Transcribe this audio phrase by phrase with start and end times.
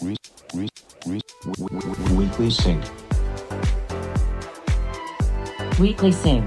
[0.00, 0.66] Weekly
[2.50, 2.82] Sync.
[5.80, 6.44] Weekly Sync.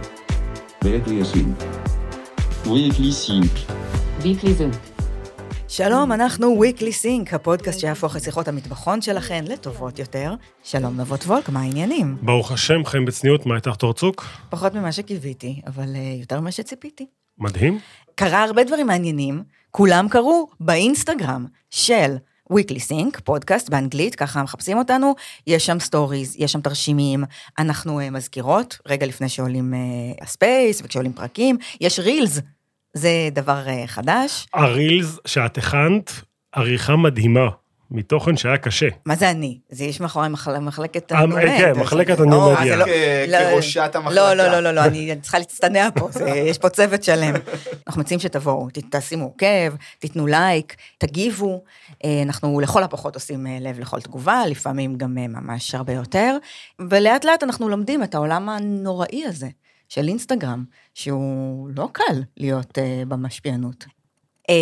[0.83, 1.55] Weekly Sync.
[2.65, 3.53] Weekly Sync.
[4.23, 4.75] Weekly Sync.
[5.67, 10.33] שלום, אנחנו Weekly Sync, הפודקאסט שיהפוך את שיחות המטבחון שלכן לטובות יותר.
[10.63, 12.17] שלום נבות וולק, מה העניינים?
[12.21, 14.25] ברוך השם, חיים בצניעות, מה איתך תורצוק?
[14.49, 17.05] פחות ממה שקיוויתי, אבל uh, יותר ממה שציפיתי.
[17.37, 17.79] מדהים.
[18.15, 22.15] קרה הרבה דברים מעניינים, כולם בקרו באינסטגרם של
[22.53, 25.15] Weekly Sync, פודקאסט באנגלית, ככה מחפשים אותנו,
[25.47, 27.23] יש שם stories, יש שם תרשימים,
[27.59, 32.41] אנחנו אה, מזכירות, רגע לפני שעולים אה, ה space וכשעולים פרקים, יש reels,
[32.93, 34.47] זה דבר אה, חדש.
[34.53, 36.11] ה reels שאת הכנת,
[36.55, 37.49] עריכה מדהימה,
[37.91, 38.87] מתוכן שהיה קשה.
[39.05, 39.59] מה זה אני?
[39.69, 40.59] זה יש מאחורי מחל...
[40.59, 41.57] מחלקת אה, ה new media.
[41.57, 42.65] כן, מחלקת או, ה new media.
[42.65, 44.15] זה לא- כ- לא, כראשת המחלקה.
[44.15, 47.33] לא, לא, לא, לא, לא, אני צריכה להצטנע פה, יש פה צוות שלם.
[47.87, 51.63] אנחנו מציעים שתבואו, תשימו עוקב, תיתנו לייק, תגיבו.
[52.05, 56.37] אה, אנחנו לכל הפחות עושים אה, לב לכל תגובה, לפעמים גם אה, ממש הרבה יותר,
[56.89, 59.47] ולאט לאט אנחנו לומדים את העולם הנוראי הזה
[59.89, 63.85] של אינסטגרם, שהוא לא קל להיות אה, במשפיענות.
[64.49, 64.55] אה,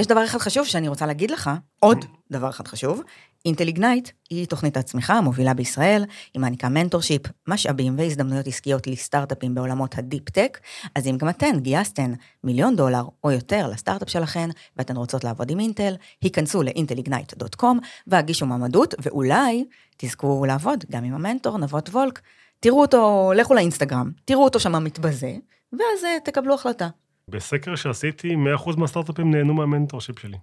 [0.00, 3.02] יש דבר אחד חשוב שאני רוצה להגיד לך, עוד דבר אחד חשוב,
[3.44, 9.98] אינטל איגנייט היא תוכנית הצמיחה המובילה בישראל, היא מעניקה mentorship, משאבים והזדמנויות עסקיות לסטארט-אפים בעולמות
[9.98, 10.58] ה deep tech,
[10.94, 12.12] אז אם גם אתן גייסתן
[12.44, 17.76] מיליון דולר או יותר לסטארט-אפ שלכן, ואתן רוצות לעבוד עם אינטל, היכנסו ל Intel Ignite.com
[18.06, 19.64] והגישו מועמדות, ואולי
[19.96, 22.20] תזכו לעבוד גם עם המנטור נבות וולק.
[22.60, 25.36] תראו אותו, לכו לאינסטגרם, תראו אותו שם מתבזה,
[25.72, 26.88] ואז אה, תקבלו החלטה.
[27.28, 28.34] בסקר שעשיתי,
[28.66, 30.36] 100% מהסטארט-אפים נהנו מה mentorship שלי.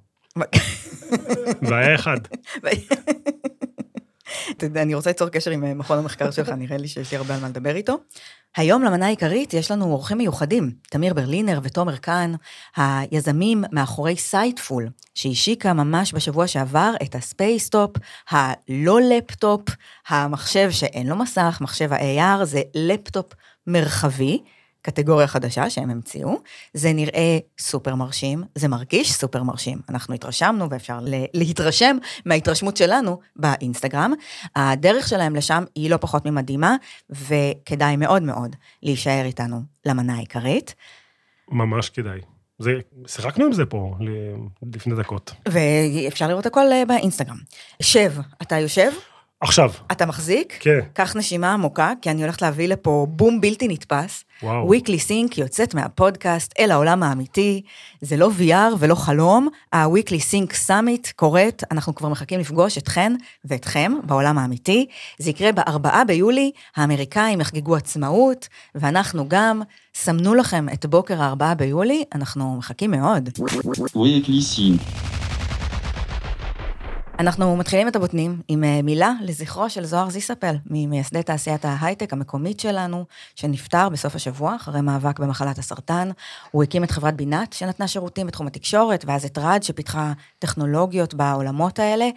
[1.61, 2.17] והיה אחד.
[4.51, 7.17] אתה יודע, אני רוצה ליצור קשר עם אה, מכון המחקר שלך, נראה לי שיש לי
[7.17, 7.97] הרבה על מה לדבר איתו.
[8.57, 12.33] היום למנה העיקרית יש לנו אורחים מיוחדים, תמיר ברלינר ותומר קאן,
[12.75, 17.91] היזמים מאחורי Sightful, שהשיקה ממש בשבוע שעבר את ה Spacetop,
[18.29, 19.61] הלא לפטופ,
[20.07, 23.33] המחשב שאין לו מסך, מחשב ה-AR, זה לפטופ
[23.67, 24.39] מרחבי.
[24.81, 26.41] קטגוריה חדשה שהם המציאו,
[26.73, 29.77] זה נראה סופר מרשים, זה מרגיש סופר מרשים.
[29.89, 30.99] אנחנו התרשמנו ואפשר
[31.33, 34.13] להתרשם מההתרשמות שלנו באינסטגרם.
[34.55, 36.75] הדרך שלהם לשם היא לא פחות ממדהימה,
[37.09, 40.75] וכדאי מאוד מאוד להישאר איתנו למנה העיקרית.
[41.51, 42.19] ממש כדאי.
[42.59, 42.71] זה,
[43.07, 43.95] שיחקנו עם זה פה
[44.73, 45.33] לפני דקות.
[45.47, 47.37] ואפשר לראות הכל אה, באינסטגרם.
[47.81, 48.91] שב, אתה יושב,
[49.41, 54.23] עכשיו, אתה מחזיק, כן, קח נשימה עמוקה, כי אני הולכת להביא לפה בום בלתי נתפס.
[54.43, 54.65] וואו.
[54.67, 57.61] וויקלי סינק יוצאת מהפודקאסט אל העולם האמיתי.
[58.01, 63.13] זה לא VR ולא חלום, ה-Weekly Sync Summit קורית, אנחנו כבר מחכים לפגוש אתכן
[63.45, 64.85] ואתכם בעולם האמיתי.
[65.17, 69.61] זה יקרה בארבעה ביולי, האמריקאים יחגגו עצמאות, ואנחנו גם,
[69.95, 73.29] סמנו לכם את בוקר הארבעה ביולי, אנחנו מחכים מאוד.
[73.95, 75.18] Weekly Sync.
[77.19, 82.59] אנחנו מתחילים את הבוטנים עם אה, מילה לזכרו של זוהר זיספל, ממייסדי תעשיית ההייטק המקומית
[82.59, 86.09] שלנו, שנפטר בסוף השבוע אחרי מאבק במחלת הסרטן.
[86.51, 91.79] הוא הקים את חברת בינת, שנתנה שירותים בתחום התקשורת, ואז את רד, שפיתחה טכנולוגיות בעולמות
[91.79, 92.09] האלה.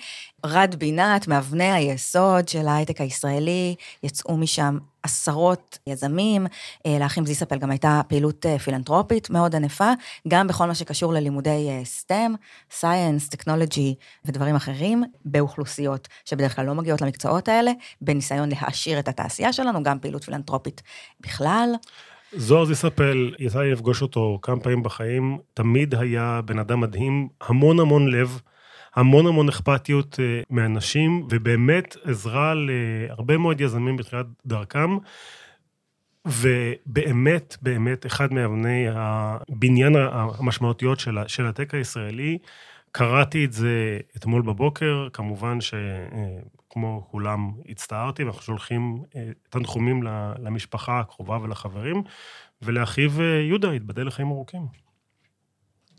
[0.47, 6.47] רד בינת, מאבני היסוד של ההייטק הישראלי, יצאו משם עשרות יזמים.
[6.87, 9.93] אה, לאחים זיספל גם הייתה פעילות אה, פילנטרופית מאוד ענפה,
[10.29, 12.33] גם בכל מה שקשור ללימודי אה, STEM,
[12.81, 19.53] Science, Technology ודברים אחרים, באוכלוסיות שבדרך כלל לא מגיעות למקצועות האלה, בניסיון להעשיר את התעשייה
[19.53, 20.83] שלנו, גם פעילות פילנטרופית
[21.21, 21.69] בכלל.
[22.37, 27.81] זוהר זיספל, יצא לי לפגוש אותו כמה פעמים בחיים, תמיד היה בן אדם מדהים, המון
[27.81, 28.41] המון לב,
[28.95, 34.97] המון המון אכפתיות אה, מאנשים, ובאמת עזרה להרבה מאוד יזמים בתחילת דרכם.
[36.27, 42.39] ובאמת, באמת, אחד מאבני הבניין המשמעותיות של, של הטק הישראלי,
[42.93, 50.03] קראתי את זה אתמול בבוקר, כמובן שכמו כולם הצטערתי, ואנחנו שולחים אה, תנחומים
[50.39, 52.03] למשפחה הקרובה ולחברים,
[52.63, 54.67] ולאחיו אה, יהודה, יתבדל לחיים ארוכים.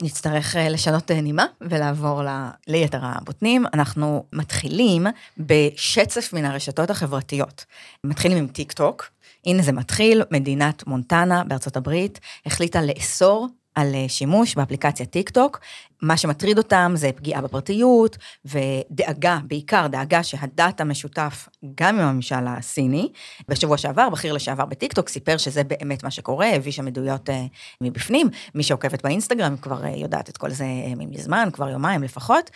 [0.02, 3.66] נצטרך אה, לשנות אה, נימה ולעבור ל- ליתר הבוטנים.
[3.74, 7.66] אנחנו מתחילים בשצף מן הרשתות החברתיות.
[8.04, 9.10] מתחילים עם טיק טוק.
[9.46, 15.60] הנה זה מתחיל, מדינת מונטנה בארצות הברית החליטה לאסור על אה, שימוש באפליקציה טיק טוק.
[16.04, 23.12] מה שמטריד אותם זה פגיעה בפרטיות ודאגה, בעיקר דאגה שהדאטה משותף גם עם הממשל הסיני.
[23.50, 27.46] בשבוע שעבר, בכיר לשעבר בטיקטוק סיפר שזה באמת מה שקורה, הביא שם עדויות אה,
[27.82, 28.30] מבפנים.
[28.56, 32.50] מי שעוקבת באינסטגרם כבר אה, יודעת את כל זה אה, מזמן, כבר יומיים לפחות.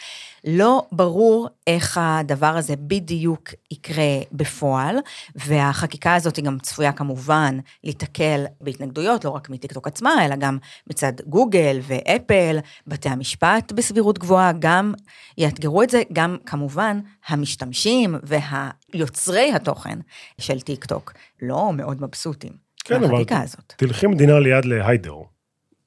[0.43, 4.95] לא ברור איך הדבר הזה בדיוק יקרה בפועל,
[5.35, 10.57] והחקיקה הזאת היא גם צפויה כמובן להיתקל בהתנגדויות, לא רק מטיקטוק עצמה, אלא גם
[10.87, 12.57] מצד גוגל ואפל,
[12.87, 13.36] בתי המשפט.
[13.37, 14.93] משפט בסבירות גבוהה, גם
[15.37, 19.99] יאתגרו את זה, גם כמובן המשתמשים והיוצרי התוכן
[20.41, 22.51] של טיק טוק לא מאוד מבסוטים
[22.85, 23.73] כן, אבל הזאת.
[23.77, 25.15] תלכי מדינה ליד לאיידהו,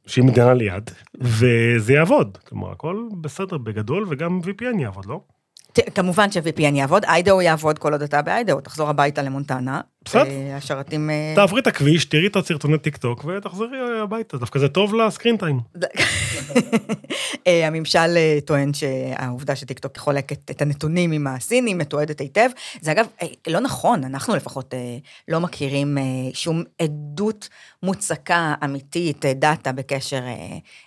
[0.06, 2.38] שהיא מדינה ליד, וזה יעבוד.
[2.48, 5.20] כלומר, הכל בסדר בגדול, וגם VPN יעבוד, לא?
[5.72, 9.80] ת- כמובן ש-VPN יעבוד, איידהו יעבוד כל עוד אתה באיידהו, תחזור הביתה למונטנה.
[10.04, 10.24] בסדר.
[10.56, 11.10] השרתים...
[11.10, 14.36] אה, תעברי את הכביש, תראי את הסרטוני טיק טוק, ותחזרי הביתה.
[14.36, 15.60] דווקא זה טוב ל screen time.
[17.46, 22.48] אה, הממשל אה, טוען שהעובדה שטיקטוק חולקת את הנתונים עם הסינים מתועדת היטב.
[22.80, 23.06] זה אגב
[23.46, 24.74] לא נכון, אנחנו לפחות
[25.28, 25.98] לא מכירים
[26.32, 27.48] שום עדות
[27.82, 30.20] מוצקה, אמיתית, דאטה בקשר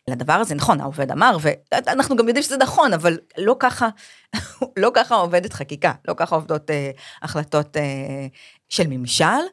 [0.08, 0.56] לדבר הזה.
[0.56, 3.90] נכון, העובד אמר, ואנחנו גם יודעים שזה נכון, אבל לא ככה,
[4.78, 6.72] לא ככה עובדת חקיקה, לא ככה עובדות
[7.22, 7.78] החלטות
[8.70, 9.44] של ממשל.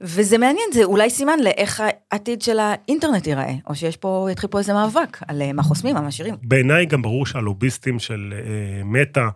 [0.00, 4.58] וזה מעניין, זה אולי סימן לאיך העתיד של האינטרנט ייראה, או שיש פה, יתחיל פה
[4.58, 6.34] איזה מאבק על אה, מה חוסמים, מה משאירים.
[6.42, 9.28] בעיניי גם ברור שהלוביסטים של אה, מטא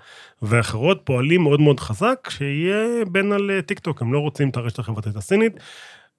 [0.43, 4.57] ואחרות פועלים מאוד מאוד חזק, שיהיה ban על אה, טיק טוק, הם לא רוצים את
[4.57, 5.53] הרשת החברתית הסינית.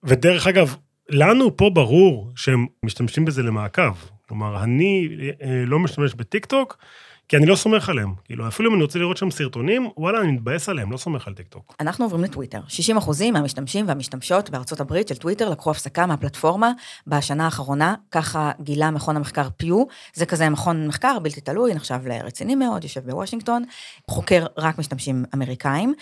[0.04, 0.76] ודרך אגב,
[1.10, 3.94] לנו פה ברור שהם משתמשים בזה למעקב.
[4.28, 5.08] כלומר, אני
[5.42, 6.78] אה, לא משתמש בטיק טוק,
[7.32, 8.14] כי אני לא סומך עליהם.
[8.26, 11.34] כאילו, אפילו אם אני רוצה לראות שם סרטונים, וואלה, אני מתבאס עליהם, לא סומך על
[11.34, 11.76] טיק טוק.
[11.80, 12.62] אנחנו עוברים לטוויטר.
[12.68, 16.72] 60 אחוזים מהמשתמשים והמשתמשות בארצות הברית של טוויטר לקחו הפסקה מהפלטפורמה
[17.08, 19.84] בשנה האחרונה, ככה גילה מכון המחקר פיו,
[20.14, 23.64] זה כזה מכון מחקר בלתי תלוי, נחשב לרציני מאוד, יושב בוושינגטון,
[24.10, 25.94] חוקר רק משתמשים אמריקאים.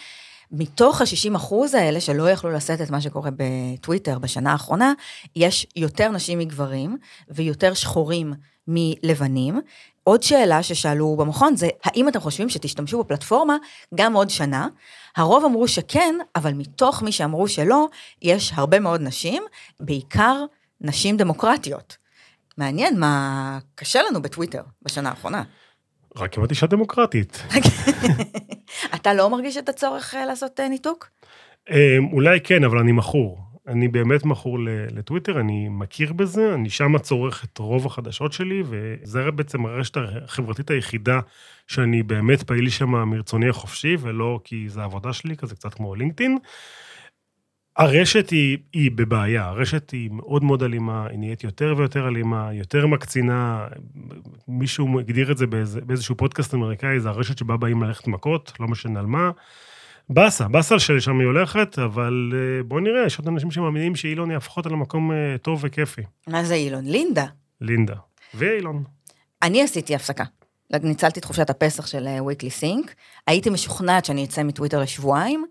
[0.52, 4.94] מתוך ה-60 אחוז האלה שלא יכלו לשאת את מה שקורה בטוויטר בשנה האחרונה,
[5.36, 6.98] יש יותר נשים מגברים
[7.30, 8.34] ויותר שחורים
[8.68, 9.60] מלבנים.
[10.10, 13.58] עוד שאלה ששאלו במכון זה, האם אתם חושבים שתשתמשו בפלטפורמה
[13.96, 14.68] גם עוד שנה?
[15.16, 17.88] הרוב אמרו שכן, אבל מתוך מי שאמרו שלא,
[18.22, 19.44] יש הרבה מאוד נשים,
[19.80, 20.46] בעיקר
[20.82, 21.98] נשים דמוקרטיות.
[22.58, 25.44] מעניין מה קשה לנו בטוויטר בשנה האחרונה.
[26.16, 27.44] רק אם את אישה דמוקרטית.
[28.96, 31.10] אתה לא מרגיש את הצורך אה, לעשות אה, ניתוק?
[31.72, 33.38] אה, אולי כן, אבל אני מכור.
[33.68, 34.58] אני באמת מכור
[34.92, 40.72] לטוויטר, אני מכיר בזה, אני שם צורך את רוב החדשות שלי, וזה בעצם הרשת החברתית
[40.72, 41.20] היחידה
[41.68, 46.38] שאני באמת פעיל שם מרצוני החופשי, ולא כי זה העבודה שלי, כזה קצת כמו לינקדאין.
[47.78, 52.88] הרשת היא, היא בבעיה, הרשת היא מאוד מאוד אלימה, היא נהיית יותר ויותר אלימה, יותר
[52.88, 53.68] מקצינה,
[54.48, 58.68] מישהו הגדיר את זה באיזה, באיזשהו פודקאסט אמריקאי, זה הרשת שבה באים ללכת מכות, לא
[58.68, 59.32] משנה על מה.
[60.10, 64.58] באסה, באסה שלשם היא הולכת, אבל אה, בוא נראה, יש עוד אנשים שמאמינים שאילון יהפוך
[64.58, 66.02] אותה למקום אה, טוב וכיפי.
[66.28, 66.86] מה זה אילון?
[66.86, 67.26] לינדה.
[67.62, 67.96] לינדה.
[68.34, 68.84] ואילון.
[69.42, 70.24] אני עשיתי הפסקה.
[70.84, 72.92] ניצלתי את חופשת הפסח של אה, weekly sync,
[73.28, 75.46] הייתי משוכנעת שאני אצא מטוויטר לשבועיים,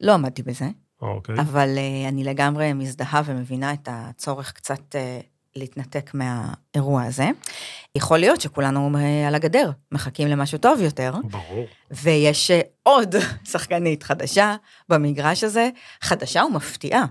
[0.00, 0.68] לא עמדתי בזה,
[1.02, 1.34] אוקיי.
[1.40, 1.68] אבל
[2.08, 4.94] אני לגמרי מזדהה ומבינה את הצורך קצת
[5.56, 7.28] להתנתק מהאירוע הזה.
[7.96, 11.66] יכול להיות שכולנו אה, על הגדר, מחכים למשהו טוב יותר, ברור.
[11.90, 13.14] ויש אה, עוד
[13.50, 14.56] שחקנית חדשה
[14.88, 15.70] במגרש הזה,
[16.00, 17.04] חדשה ומפתיעה.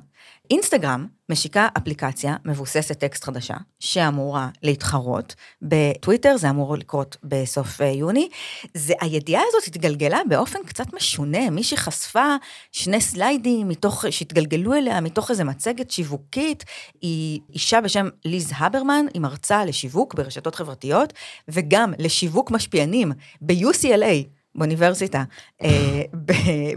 [0.52, 5.36] אינסטגרם משיקה אפליקציה מבוססת טקסט חדשה, שאמורה להתחרות.
[5.62, 8.30] בטוויטר זה אמור לקרות בסוף אה, יוני.
[8.74, 12.36] זה, הידיעה הזאת התגלגלה באופן קצת משונה, מישהי חשפה
[12.72, 16.64] שני סליידים מתוך, שהתגלגלו אליה מתוך איזו מצגת שיווקית.
[17.02, 21.14] היא אישה בשם ליז הברמן, היא מרצה לשיווק ברשתות חברתיות,
[21.48, 23.12] וגם לשיווק משפיענים
[23.42, 24.43] ב-UCLA.
[24.56, 25.24] באוניברסיטה
[25.64, 26.02] אה,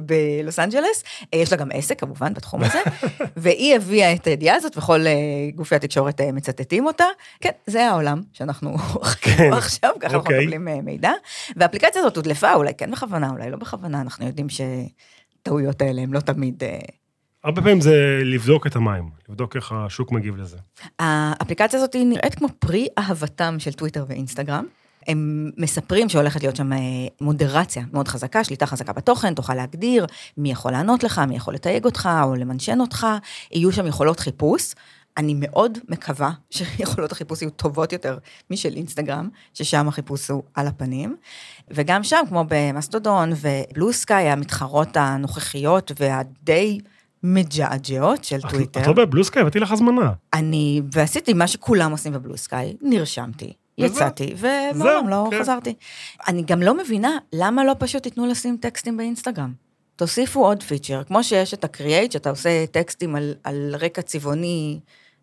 [0.00, 1.04] בלוס אנג'לס,
[1.34, 2.78] אה, יש לה גם עסק כמובן בתחום הזה,
[3.36, 5.12] והיא הביאה את הידיעה הזאת וכל אה,
[5.54, 7.04] גופי התקשורת מצטטים אותה.
[7.40, 10.46] כן, זה העולם שאנחנו חיים בו עכשיו, ככה אנחנו אוקיי.
[10.46, 11.12] מקבלים מידע.
[11.56, 16.20] והאפליקציה הזאת הודלפה, אולי כן בכוונה, אולי לא בכוונה, אנחנו יודעים שטעויות האלה הן לא
[16.20, 16.62] תמיד...
[17.44, 20.56] הרבה פעמים זה לבדוק את המים, לבדוק איך השוק מגיב לזה.
[20.98, 24.64] האפליקציה הזאת נראית כמו פרי אהבתם של טוויטר ואינסטגרם.
[25.06, 26.78] הם מספרים שהולכת להיות שם אה,
[27.20, 31.84] מודרציה מאוד חזקה, שליטה חזקה בתוכן, תוכל להגדיר מי יכול לענות לך, מי יכול לתייג
[31.84, 33.06] אותך או למנשן אותך,
[33.52, 34.74] יהיו שם יכולות חיפוש.
[35.16, 38.18] אני מאוד מקווה שיכולות החיפוש יהיו טובות יותר
[38.50, 41.16] משל אינסטגרם, ששם החיפוש הוא על הפנים.
[41.70, 46.78] וגם שם, כמו במסטודון ובלו סקאי, המתחרות הנוכחיות והדי
[47.22, 48.80] מג'עג'עות של את- טוויטר.
[48.80, 50.12] את לא בבלוסקאי, הבאתי לך הזמנה.
[50.34, 53.52] אני, ועשיתי מה שכולם עושים בבלו סקאי, נרשמתי.
[53.78, 55.40] יצאתי, ומעולם לא כן.
[55.40, 55.74] חזרתי.
[56.28, 59.52] אני גם לא מבינה למה לא פשוט תיתנו לשים טקסטים באינסטגרם.
[59.96, 64.80] תוסיפו עוד feature, כמו שיש את ה create, שאתה עושה טקסטים על, על רקע צבעוני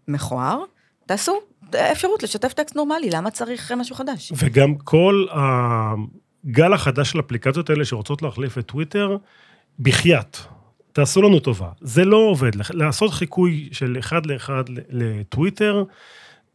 [0.08, 0.64] מכוער,
[1.06, 1.40] תעשו
[1.76, 4.34] אפשרות לשתף טקסט נורמלי, למה צריך משהו חדש?
[4.36, 9.18] וגם כל הגל החדש של האפליקציות האלה שרוצות להחליף את טוויטר,
[9.80, 10.38] בחייאת,
[10.92, 11.70] תעשו לנו טובה.
[11.82, 12.52] זה לא עובד.
[12.70, 15.84] לעשות חיקוי של אחד לאחד לטוויטר,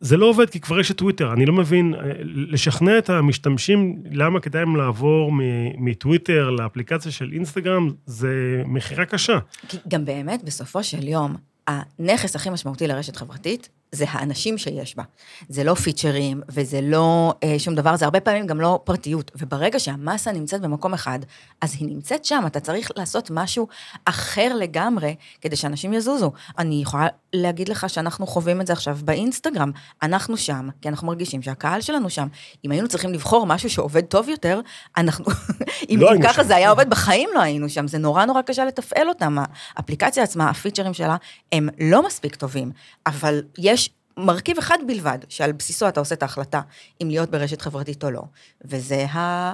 [0.01, 4.03] זה לא עובד כי כבר יש את טוויטר, אני לא מבין, אה, לשכנע את המשתמשים
[4.11, 5.33] למה כדאי להם לעבור
[5.79, 9.39] מטוויטר לאפליקציה של אינסטגרם, זה מכירה קשה.
[9.69, 11.37] כי גם באמת, בסופו של יום,
[11.67, 15.03] הנכס הכי משמעותי לרשת חברתית זה האנשים שיש בה.
[15.49, 19.31] זה לא פיצ'רים וזה לא אה, שום דבר, זה הרבה פעמים גם לא פרטיות.
[19.39, 21.19] וברגע שהמסה נמצאת במקום אחד,
[21.61, 23.69] אז היא נמצאת שם, אתה צריך לעשות משהו
[24.05, 26.33] אחר לגמרי כדי שאנשים יזוזו.
[26.59, 29.71] אני יכולה להגיד לך שאנחנו חווים את זה עכשיו באינסטגרם.
[30.03, 32.29] אנחנו שם, כי אנחנו מרגישים שהקהל שלנו שם.
[32.65, 34.61] אם היינו צריכים לבחור משהו שעובד טוב יותר,
[34.97, 35.25] אנחנו...
[35.91, 36.49] אם, לא אם ככה שם.
[36.49, 37.89] זה היה עובד, בחיים לא היינו שם.
[37.89, 39.37] זה נורא נורא קשה לתפעל אותם.
[39.77, 41.17] האפליקציה עצמה, הפיצ'רים שלה,
[41.53, 42.71] הם לא מספיק טובים,
[43.07, 43.78] אבל יש
[44.19, 46.61] מרכיב אחד בלבד, שעל בסיסו אתה עושה את ההחלטה
[47.03, 48.23] אם להיות ברשת חברתית או לא,
[48.65, 49.53] וזה ה...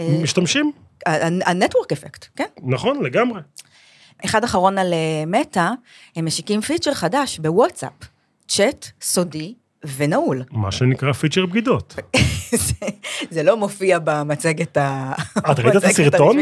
[0.00, 0.72] אה, משתמשים,
[1.46, 2.44] הנטוורק אפקט, כן?
[2.62, 3.40] נכון, לגמרי.
[4.24, 5.70] אחד אחרון על אה, מטא,
[6.16, 7.92] הם משיקים פיצ'ר חדש בוואטסאפ,
[8.48, 9.54] צ'אט סודי
[9.96, 10.44] ונעול.
[10.50, 11.94] מה שנקרא פיצ'ר בגידות.
[12.56, 12.86] זה,
[13.30, 15.12] זה לא מופיע במצגת ה...
[15.38, 16.38] את ראית את הסרטון?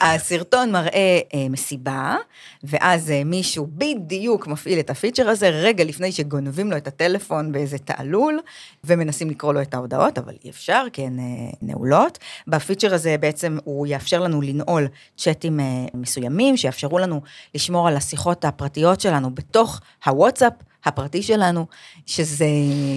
[0.00, 2.16] הסרטון מראה אה, מסיבה,
[2.64, 7.78] ואז אה, מישהו בדיוק מפעיל את הפיצ'ר הזה רגע לפני שגונבים לו את הטלפון באיזה
[7.78, 8.40] תעלול,
[8.84, 11.24] ומנסים לקרוא לו את ההודעות, אבל אי אפשר, כי הן אה,
[11.62, 12.18] נעולות.
[12.46, 17.20] בפיצ'ר הזה בעצם הוא יאפשר לנו לנעול צ'אטים אה, מסוימים, שיאפשרו לנו
[17.54, 20.52] לשמור על השיחות הפרטיות שלנו בתוך הוואטסאפ.
[20.84, 21.66] הפרטי שלנו,
[22.06, 22.46] שזה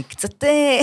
[0.07, 0.79] קצת, אה,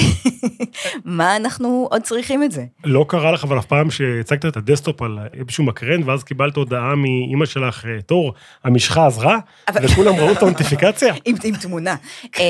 [1.04, 2.64] מה אנחנו עוד צריכים את זה?
[2.84, 6.56] לא קרה לך אבל אף פעם שהצגת את ה desktop על איזשהו מקרן, ואז קיבלת
[6.56, 8.32] הודעה מאימא שלך, אה, תור,
[8.64, 11.14] המשחה עזרה, אבל- וכולם ראו את הנוטיפיקציה?
[11.24, 11.96] עם, עם תמונה.
[12.32, 12.44] כן.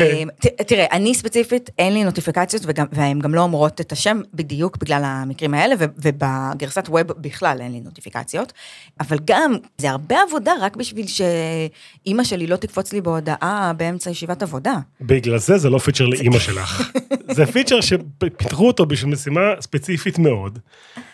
[0.44, 5.02] אה, תראה, אני ספציפית, אין לי נוטיפיקציות, והן גם לא אומרות את השם בדיוק בגלל
[5.04, 8.52] המקרים האלה, ובגרסת web בכלל אין לי נוטיפיקציות.
[9.00, 14.41] אבל גם, זה הרבה עבודה רק בשביל שאימא שלי לא תקפוץ לי בהודעה באמצע ישיבת
[14.42, 14.74] עבודה.
[15.00, 16.92] בגלל זה זה לא פיצ'ר לאימא שלך.
[17.36, 20.58] זה פיצ'ר שפיתחו אותו בשביל משימה ספציפית מאוד,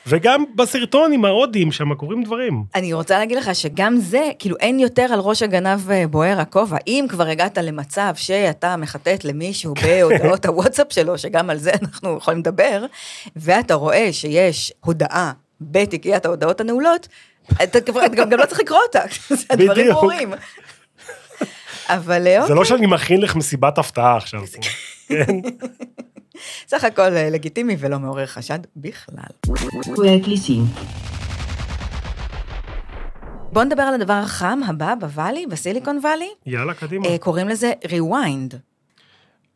[0.07, 2.65] וגם בסרטון עם ההודים שם קורים דברים.
[2.75, 6.77] אני רוצה להגיד לך שגם זה, כאילו אין יותר על ראש הגנב אה, בוער הכובע.
[6.87, 12.41] אם כבר הגעת למצב שאתה מחטט למישהו בהודעות הוואטסאפ שלו, שגם על זה אנחנו יכולים
[12.41, 12.85] לדבר,
[13.37, 17.09] ואתה רואה שיש הודעה בתיקיית ההודעות הנעולות,
[17.63, 17.95] אתה גם,
[18.31, 19.93] גם לא צריך לקרוא אותה, זה הדברים.
[19.93, 20.33] ברורים.
[21.89, 24.43] אבל אה, זה לא שאני מכין לך מסיבת הפתעה עכשיו.
[25.09, 25.37] כן?
[26.71, 29.23] סך הכל אה, לגיטימי ולא מעורר חשד בכלל.
[33.53, 36.29] בואו נדבר על הדבר החם הבא בוואלי, בסיליקון וואלי.
[36.47, 37.07] יאללה, קדימה.
[37.07, 38.57] אה, קוראים לזה rewind.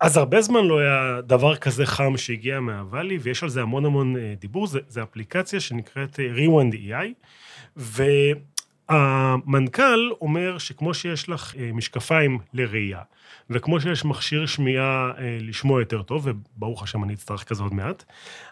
[0.00, 3.84] אז הרבה זמן לא היה דבר כזה חם שהגיע מה- valley, ויש על זה המון
[3.84, 4.66] המון דיבור.
[4.66, 7.12] זה, זה אפליקציה שנקראת Rewind AI,
[8.90, 13.00] והמנכ"ל אומר שכמו שיש לך אה, משקפיים לראייה,
[13.50, 18.04] וכמו שיש מכשיר שמיעה אה, לשמוע יותר טוב, וברוך השם אני אצטרך כזה עוד מעט,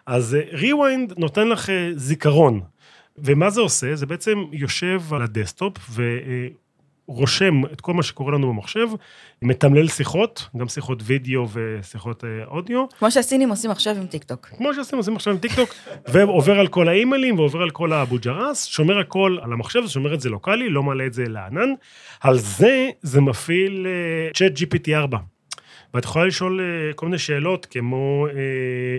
[0.07, 2.61] אז אה, Rewind נותן לך אה, זיכרון.
[3.19, 3.97] ומה זה עושה?
[3.97, 6.03] זה בעצם יושב על הדסקטופ ו...
[7.11, 8.87] רושם את כל מה שקורה לנו במחשב,
[9.43, 14.47] מתמלל שיחות, גם שיחות וידאו ושיחות אה, אודיו, כמו שהסינים עושים עכשיו עם טיקטוק.
[14.47, 15.75] כמו שעושים עושים עכשיו עם טיקטוק,
[16.09, 20.29] ועובר על כל האימיילים ועובר על כל הבראוזרס, שומר הכל על המחשב, שומר את זה
[20.31, 21.69] locally, לא מעלה את זה לענן.
[22.21, 23.87] על זה, זה מפעיל
[24.35, 25.19] ChatGPT 4.
[25.95, 28.27] ואת יכולה לשאול אה, כל מיני שאלות, כמו...
[28.27, 28.99] אה,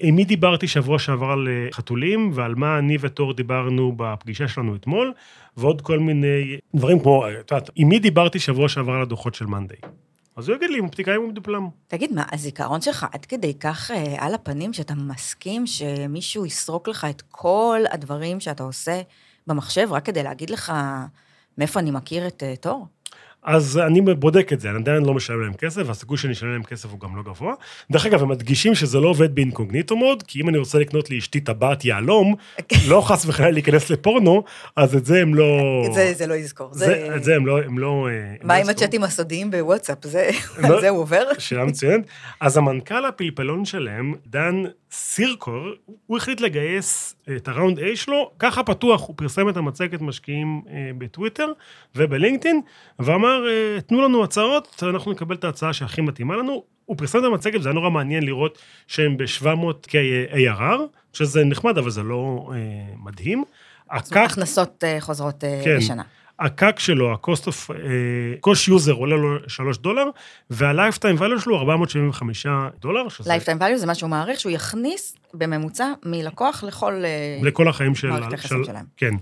[0.00, 5.12] עם מי דיברתי שבוע שעבר על חתולים, ועל מה אני ותומר דיברנו בפגישה שלנו אתמול,
[5.58, 9.46] ועוד כל מיני דברים כמו, את יודעת, עם מי דיברתי שבוע שעבר על הדוחות של
[9.46, 9.78] מאנדיי.
[10.36, 11.68] אז הוא יגיד לי אם אופטיקאי הוא מדופלם.
[11.88, 17.06] תגיד, מה, הזיכרון שלך עד כדי כך אה, על הפנים, שאתה מסכים שמישהו יסרוק לך
[17.10, 19.00] את כל הדברים שאתה עושה
[19.46, 20.72] במחשב, רק כדי להגיד לך
[21.58, 22.86] מאיפה אני מכיר את אה, תור?
[23.48, 26.62] אז אני בודק את זה, אני עדיין לא משלם להם כסף, והסיכוי שאני אשלם להם
[26.62, 27.54] כסף הוא גם לא גבוה.
[27.90, 31.40] דרך אגב, הם מדגישים שזה לא עובד באינקוגניטו מוד, כי אם אני רוצה לקנות לאשתי
[31.40, 32.34] טבעת יהלום,
[32.90, 34.42] לא חס וחלילה להיכנס לפורנו,
[34.76, 35.82] אז את זה הם לא...
[35.86, 36.68] את זה, זה לא יזכור.
[36.72, 37.62] זה, את זה הם לא...
[37.62, 38.68] הם לא אה, הם מה לא עם.
[38.68, 39.98] הצ'אטים הסודיים בוואטסאפ?
[40.02, 41.24] זה, לא- זה הוא עובר?
[41.38, 42.04] שאלה מצוינת.
[42.40, 45.68] אז המנכ"ל הפלפלון שלהם, דן סירקור,
[46.06, 50.90] הוא החליט לגייס את הראונד A שלו, ככה פתוח, הוא פרסם את המצגת משקיעים אה,
[50.98, 51.52] בטוויטר
[51.96, 52.60] ובלינקדאין,
[52.98, 56.64] ואמר, אה, תנו לנו הצעות, אנחנו נקבל את ההצעה שהכי מתאימה לנו.
[56.84, 59.88] הוא פרסם את המצגת, זה היה נורא מעניין לראות שהם ב-700
[60.32, 60.80] ARR,
[61.12, 62.56] שזה נחמד, אבל זה לא אה,
[63.04, 63.38] מדהים.
[63.38, 65.76] זאת אומרת, הקק, הכנסות אה, חוזרות אה, כן.
[65.76, 66.02] בשנה.
[66.40, 67.72] ה-CAC שלו, ה-cost of, uh,
[68.46, 70.04] cost user עולה לו 3 דולר,
[70.50, 72.46] וה-lifetime value שלו 475
[72.80, 77.02] דולר, שזה לייפטיים value זה מה שהוא מעריך שהוא יכניס בממוצע מלקוח לכל...
[77.04, 78.08] אה, לכל החיים של...
[78.08, 78.84] מערכת היחסים של- שלהם.
[78.96, 79.14] כן.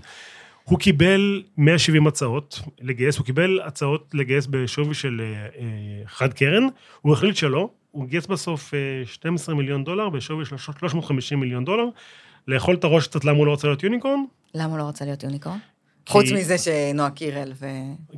[0.63, 5.21] הוא קיבל 170 הצעות לגייס, הוא קיבל הצעות לגייס בשווי של
[5.59, 5.65] אה,
[6.07, 6.67] חד קרן,
[7.01, 11.85] הוא החליט שלא, הוא גייס בסוף אה, 12 מיליון דולר בשווי של 350 מיליון דולר,
[12.47, 14.19] לאכול את הראש קצת למה הוא לא רוצה להיות יוניקורן,
[14.55, 15.57] למה הוא לא רוצה להיות יוניקורן?
[16.07, 17.65] חוץ מזה שנועה קירל ו...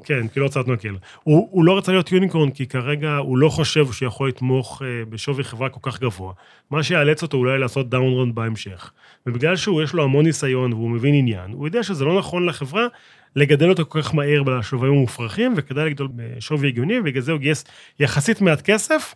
[0.03, 0.95] כן, כי לא רוצה להיות נקל.
[1.23, 5.05] הוא, הוא לא רצה להיות יוניקורן, כי כרגע הוא לא חושב שהוא יכול לתמוך אה,
[5.09, 6.33] בשווי חברה כל כך גבוה.
[6.71, 8.91] מה שיאלץ אותו אולי לעשות דאונרונד בהמשך.
[9.25, 12.87] ובגלל שהוא, יש לו המון ניסיון והוא מבין עניין, הוא יודע שזה לא נכון לחברה
[13.35, 17.63] לגדל אותו כל כך מהר בשווים המופרכים, וכדאי לגדול בשווי הגיוני, ובגלל זה הוא גייס
[17.99, 19.15] יחסית מעט כסף,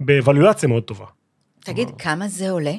[0.00, 1.06] באבלואציה מאוד טובה.
[1.60, 2.74] תגיד, כמה זה עולה?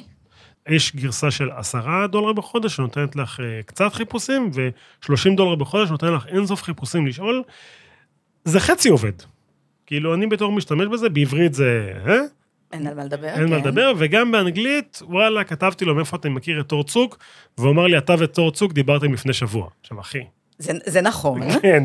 [0.68, 6.12] יש גרסה של 10 דולר בחודש, שנותנת לך אה, קצת חיפושים, ו-30 דולר בחודש נותן
[6.12, 7.42] לך אינסוף חיפושים לשאול.
[8.44, 9.12] זה חצי עובד.
[9.86, 12.16] כאילו, אני בתור משתמש בזה, בעברית זה, אה?
[12.72, 13.68] אין על מה לדבר, אין מה כן.
[13.68, 17.18] לדבר, וגם באנגלית, וואלה, כתבתי לו מאיפה אתה מכיר את תור צוק,
[17.58, 19.68] והוא אמר לי, אתה ותור צוק דיברתם לפני שבוע.
[19.80, 20.24] עכשיו, אחי,
[20.58, 21.84] זה, זה נכון, כן.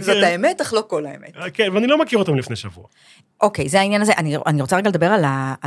[0.00, 0.16] זאת.
[0.22, 1.32] האמת, אך לא כל האמת.
[1.54, 2.84] כן, ואני לא מכיר אותם לפני שבוע.
[3.40, 4.12] אוקיי, זה העניין הזה.
[4.46, 5.24] אני, רוצה רגע לדבר על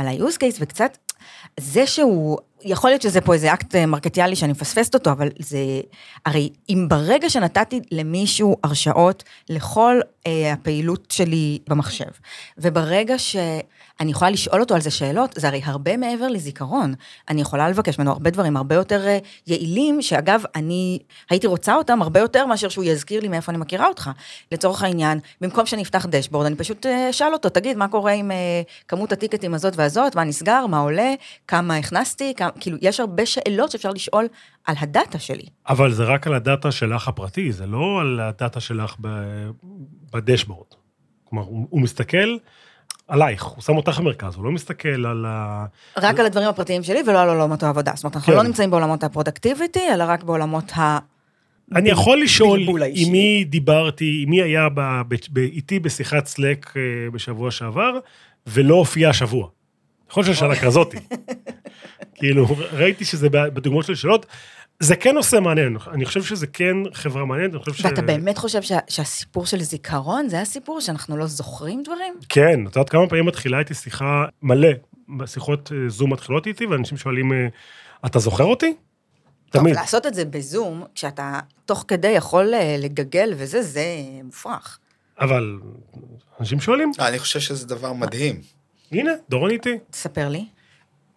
[0.08, 0.96] ה-use case, וקצת,
[1.60, 5.58] זה שהוא, יכול להיות שזה פה איזה אקט אה, מרקטיאלי שאני מפספסת אותו, אבל זה,
[6.26, 12.10] הרי אם ברגע שנתתי למישהו הרשאות לכל אה, הפעילות שלי במחשב,
[12.58, 16.94] וברגע שאני יכולה לשאול אותו על זה שאלות, זה הרי הרבה מעבר לזיכרון.
[17.28, 20.98] אני יכולה לבקש ממנו הרבה דברים הרבה יותר אה, יעילים, שאגב, אני
[21.30, 24.10] הייתי רוצה אותם הרבה יותר מאשר שהוא יזכיר לי מאיפה אני מכירה אותך.
[24.52, 28.30] לצורך העניין, במקום שאני אפתח דשבורד, אני פשוט אה, אשאל אותו, תגיד, מה קורה עם
[28.30, 31.14] אה, כמות הטיקטים הזאת והזאת, מה נסגר, מה עולה,
[31.48, 34.28] כמה הכנסתי, כמה, כאילו, יש הרבה שאלות שאפשר לשאול
[34.66, 35.46] על הדאטה שלי.
[35.68, 39.50] אבל זה רק על הדאטה שלך הפרטי, זה לא על הדאטה שלך ב-
[40.12, 40.66] בדשבורד.
[41.24, 42.36] כלומר, הוא, הוא מסתכל
[43.08, 45.64] עלייך, הוא שם אותך במרכז, הוא לא מסתכל על ה...
[45.96, 47.92] רק על הדברים הפרטיים שלי ולא על עולמות העבודה.
[47.94, 48.38] זאת אומרת, אנחנו כן.
[48.38, 50.98] לא נמצאים בעולמות הפרודקטיביטי, אלא רק בעולמות ה...
[51.74, 52.60] אני יכול לשאול.
[52.94, 57.98] עם מי דיברתי, עם מי היה ב, ב, ב, איתי בשיחת סלק אה, בשבוע שעבר,
[58.46, 59.48] ולא הופיע השבוע.
[60.10, 60.96] יכול להיות שאלה כזאתי.
[62.20, 64.26] כאילו, ראיתי שזה בדוגמאות של שאלות.
[64.80, 67.84] זה כן נושא מעניין, אני חושב שזה כן חברה מעניינת, אני חושב ש...
[67.84, 72.14] ואתה באמת חושב שה, שהסיפור של זיכרון זה הסיפור שאנחנו לא זוכרים דברים?
[72.28, 74.68] כן, את יודעת כמה פעמים מתחילה איתי שיחה מלא,
[75.18, 77.48] בשיחות אה, זום מתחילות איתי, ואנשים שואלים, אה,
[78.06, 78.74] אתה זוכר אותי?
[79.50, 79.74] טוב, תמיד.
[79.74, 83.84] לעשות את זה בזום, כשאתה תוך כדי יכול אה, לגגל וזה, זה
[84.24, 84.78] מופרך.
[85.20, 85.58] אבל
[86.40, 88.40] אנשים שואלים, אני חושב שזה דבר מדהים.
[88.92, 89.78] הנה, דורון איתי.
[89.90, 90.44] תספר לי.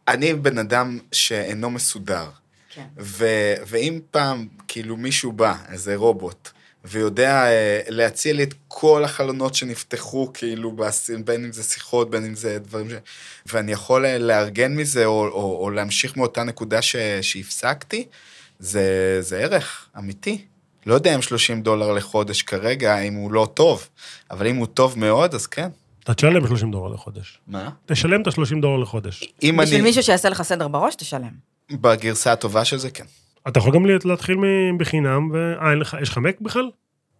[0.07, 2.29] אני בן אדם שאינו מסודר,
[2.75, 2.85] כן.
[2.99, 6.49] ו- ואם פעם, כאילו מישהו בא, איזה רובוט,
[6.85, 12.25] ויודע אה, להציע לי את כל החלונות שנפתחו, כאילו, בס- בין אם זה שיחות, בין
[12.25, 12.93] אם זה דברים ש...
[13.45, 18.05] ואני יכול אה, לארגן מזה, או, או, או להמשיך מאותה נקודה ש- שהפסקתי,
[18.59, 18.83] זה,
[19.21, 20.45] זה ערך אמיתי.
[20.85, 23.87] לא יודע אם 30 דולר לחודש כרגע, אם הוא לא טוב,
[24.31, 25.69] אבל אם הוא טוב מאוד, אז כן.
[26.03, 27.39] אתה תשלם 30 דולר לחודש.
[27.47, 27.69] מה?
[27.85, 29.23] תשלם את ה-30 דולר לחודש.
[29.43, 29.87] אם בשביל אני...
[29.87, 31.31] מישהו שיעשה לך סדר בראש, תשלם.
[31.71, 33.03] בגרסה הטובה של זה, כן.
[33.47, 35.53] אתה יכול גם להתחיל מ- בחינם, ו...
[35.61, 36.69] אה, אין לך, יש לך מק בכלל?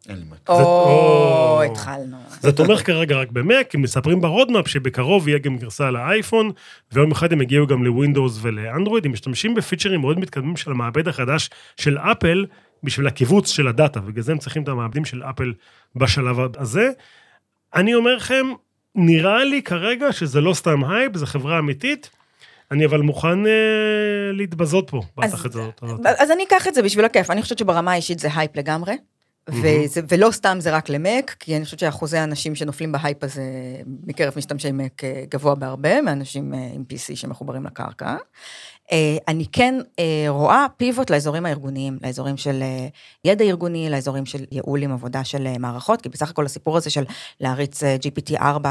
[0.10, 0.36] אין לי מה.
[0.50, 1.64] או, או.
[1.64, 2.18] התחלנו.
[2.40, 6.52] זה תומך כרגע רק במק, הם מספרים ב- roadmap שבקרוב יהיה גם גרסה לאייפון,
[6.92, 11.50] ויום אחד הם יגיעו גם לווינדוס ולאנדרואיד, הם משתמשים בפיצ'רים מאוד מתקדמים של המעבד החדש
[11.78, 12.46] של אפל,
[12.84, 15.54] בשביל הכיווץ של הדאטה, ובגלל זה הם צריכים את המעבדים של אפל
[15.96, 16.90] בשלב הזה.
[17.76, 18.46] אני אומר לכם,
[18.96, 22.10] נראה לי כרגע שזה לא סתם הייפ, זו חברה אמיתית,
[22.72, 23.52] אני אבל מוכן אה,
[24.34, 25.82] להתבזות פה, אז- בתחת הזאת.
[26.20, 28.94] אז אני אקח את זה בשביל הכיף, אני חושבת שברמה האישית זה הייפ לגמרי.
[29.50, 33.44] וזה, ולא סתם זה רק למק, כי אני חושבת שאחוזי האנשים שנופלים בהייפ הזה
[34.08, 38.16] מקרב משתמשי מק אה, גבוה בהרבה, מאנשים אה, עם PC שמחוברים לקרקע.
[38.94, 42.88] אה, אני כן אה, רואה pivot לאזורים הארגוניים, לאזורים של אה,
[43.26, 47.04] ידע ארגוני, לאזורים של ייעול עם עבודה של מערכות, כי בסך הכל הסיפור הזה של
[47.40, 48.68] להריץ אה, GPT-4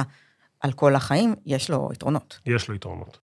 [0.61, 2.39] על כל החיים, יש לו יתרונות.
[2.47, 3.19] יש לו יתרונות.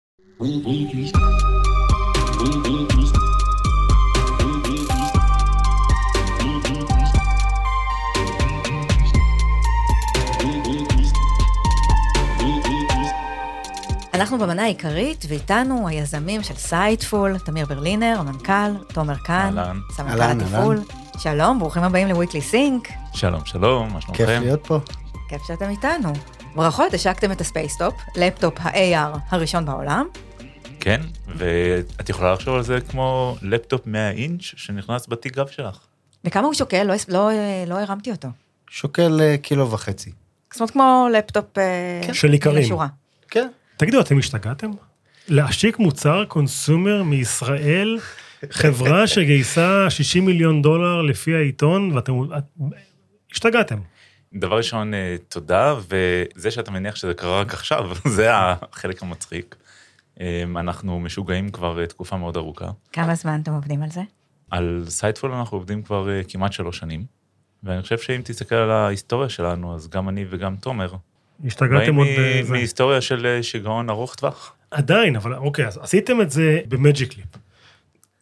[14.17, 19.55] אנחנו במנה העיקרית, ואיתנו היזמים של Sightful, תמיר ברלינר, המנכ"ל, תומר כהן.
[19.91, 20.79] סמנכ"ל התפעול.
[21.17, 22.87] שלום, ברוכים הבאים ל- Weekly Sync.
[23.13, 24.41] שלום, שלום, מה כיף שלומכם?
[24.41, 24.79] להיות פה.
[25.29, 26.13] כיף שאתם איתנו.
[26.55, 30.07] ברכות, השקתם את ה- Spacetop, לפטופ ה-AR הראשון בעולם.
[30.79, 31.01] כן,
[31.35, 35.79] ואת יכולה לחשוב על זה כמו לפטופ 100 אינץ' שנכנס בתיק גב שלך.
[36.25, 36.83] וכמה הוא שוקל?
[36.83, 37.29] לא, לא,
[37.67, 38.27] לא הרמתי אותו.
[38.69, 40.11] שוקל אה, קילו וחצי.
[40.53, 42.77] זאת אומרת, כמו לפטופ אה, של עשירים.
[43.29, 43.47] כן.
[43.77, 44.71] תגידו, אתם השתגעתם?
[45.27, 47.99] להשיק מוצר consumer מישראל
[48.49, 52.13] חברה שגייסה 60 מיליון דולר לפי העיתון, ואתם...
[52.37, 52.63] את-
[53.31, 53.79] השתגעתם.
[54.33, 59.55] דבר ראשון, אה, תודה, וזה שאתה מניח שזה קרה רק עכשיו, זה החלק המצחיק.
[60.21, 62.69] אה, אנחנו משוגעים כבר אה, תקופה מאוד ארוכה.
[62.93, 64.01] כמה זמן אתם עובדים על זה?
[64.51, 67.05] על Sightful אנחנו עובדים כבר אה, כמעט שלוש שנים,
[67.63, 70.93] ואני חושב שאם תסתכל על ההיסטוריה שלנו, אז גם אני וגם תומר,
[71.45, 72.07] השתגעתם באים עוד...
[72.41, 72.51] בזה.
[72.51, 74.53] מהיסטוריה של אה, שיגעון ארוך טווח.
[74.71, 77.27] עדיין, אבל אוקיי, אז עשיתם את זה ב- Magic Leap.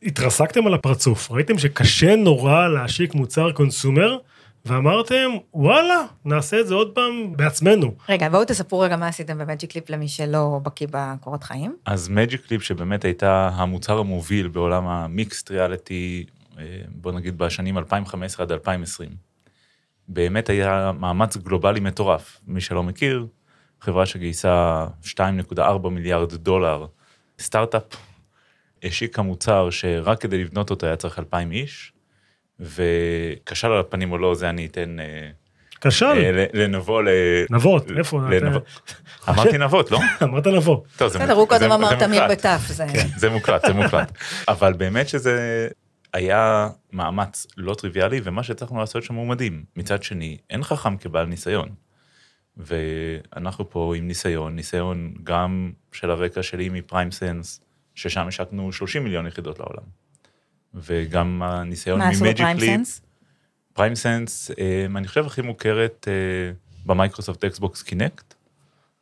[0.04, 4.17] התרסקתם על הפרצוף, ראיתם שקשה נורא להשיק מוצר consumer,
[4.65, 7.95] ואמרתם, וואלה, נעשה את זה עוד פעם בעצמנו.
[8.10, 11.75] רגע, בואו תספרו רגע מה עשיתם ב- Magic Leap למי שלא בקיא בקורות חיים.
[11.86, 16.25] אז Magic Leap שבאמת הייתה המוצר המוביל בעולם ה- mixed reality,
[16.60, 19.10] אה, בוא נגיד בשנים 2015 עד 2020.
[20.07, 22.39] באמת היה מאמץ גלובלי מטורף.
[22.47, 23.27] מי שלא מכיר,
[23.81, 25.59] חברה שגייסה 2.4
[25.91, 26.85] מיליארד דולר,
[27.39, 27.83] סטארט-אפ,
[28.83, 31.91] השיקה מוצר שרק כדי לבנות אותו היה צריך 2,000 איש,
[32.59, 35.29] וכשל על הפנים או לא, זה אני אתן אה,
[35.81, 37.07] כשל, אה, ל- לנבו, ל...
[37.49, 38.19] נבות, איפה?
[39.29, 39.99] אמרתי נבות, לא?
[40.23, 40.47] אמרת
[41.09, 42.27] זה בסדר, הוא קודם זה- אמר תמיר.
[42.29, 42.85] בתף, זה...
[42.93, 44.11] כן, זה מוקלט, זה מוקלט.
[44.47, 45.67] אבל באמת שזה
[46.15, 49.63] היה מאמץ לא טריוויאלי, ומה שהצלחנו לעשות שם הוא מדהים.
[49.75, 51.69] מצד שני, אין חכם כבעל ניסיון.
[52.58, 57.62] ואנחנו פה עם ניסיון, ניסיון גם של הרקע שלי מפריים סנס,
[57.95, 59.84] ששם השקנו 30 מיליון יחידות לעולם.
[60.73, 62.75] וגם הניסיון מה עשו ממג'יק בפריים ליפ.
[62.75, 63.01] סנס?
[63.73, 66.51] פריים סנס, אה, אני חושב הכי מוכרת אה,
[66.86, 68.35] במייקרוסופט אקסבוקס קינקט.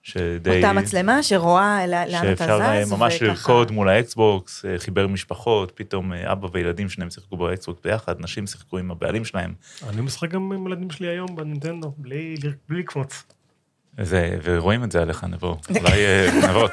[0.03, 0.55] שדי...
[0.57, 4.75] אותה מצלמה שרואה לאן אתה שאפשר אה, זז, ממש וככה- לרקוד מול ה- Xbox, אה,
[4.79, 9.25] חיבר משפחות, פתאום אה, אבא וילדים שלהם שיחקו ב- Xbox ביחד, נשים שיחקו עם הבעלים
[9.25, 9.53] שלהם.
[9.89, 12.35] אני משחק גם עם ילדים שלי היום בנינטנדו, בלי
[12.69, 13.23] בלי לקפוץ.
[14.01, 16.01] זה, ורואים את זה עליך נבו, אולי
[16.49, 16.71] נבות.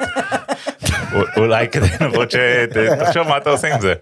[1.36, 3.94] אולי כדי נבות שתחשוב מה אתה עושה עם זה.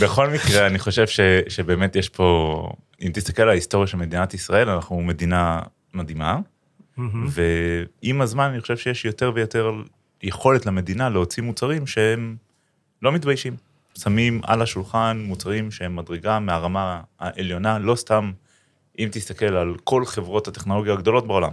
[0.00, 2.68] בכל מקרה, אני חושב ש, שבאמת יש פה,
[3.02, 5.60] אם תסתכל על ההיסטוריה של מדינת ישראל, אנחנו מדינה
[5.94, 6.38] מדהימה,
[6.96, 7.26] מהמם.
[7.28, 9.72] ועם הזמן אני חושב שיש יותר ויותר
[10.22, 12.36] יכולת למדינה להוציא מוצרים שהם
[13.02, 13.56] לא מתביישים.
[13.98, 18.32] שמים על השולחן מוצרים שהם מדרגה מהרמה העליונה, לא סתם,
[18.98, 21.52] אם תסתכל על כל חברות הטכנולוגיה הגדולות בעולם,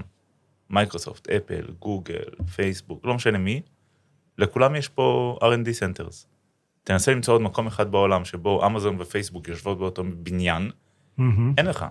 [0.70, 2.24] מייקרוסופט, אפל, גוגל,
[2.56, 3.62] פייסבוק, לא משנה מי,
[4.38, 6.26] לכולם יש פה R&D centers.
[6.84, 10.72] תנסה למצוא עוד מקום אחד בעולם שבו אמזון ופייסבוק יושבות באותו בניין,
[11.18, 11.54] מהמם.
[11.58, 11.86] אין לך.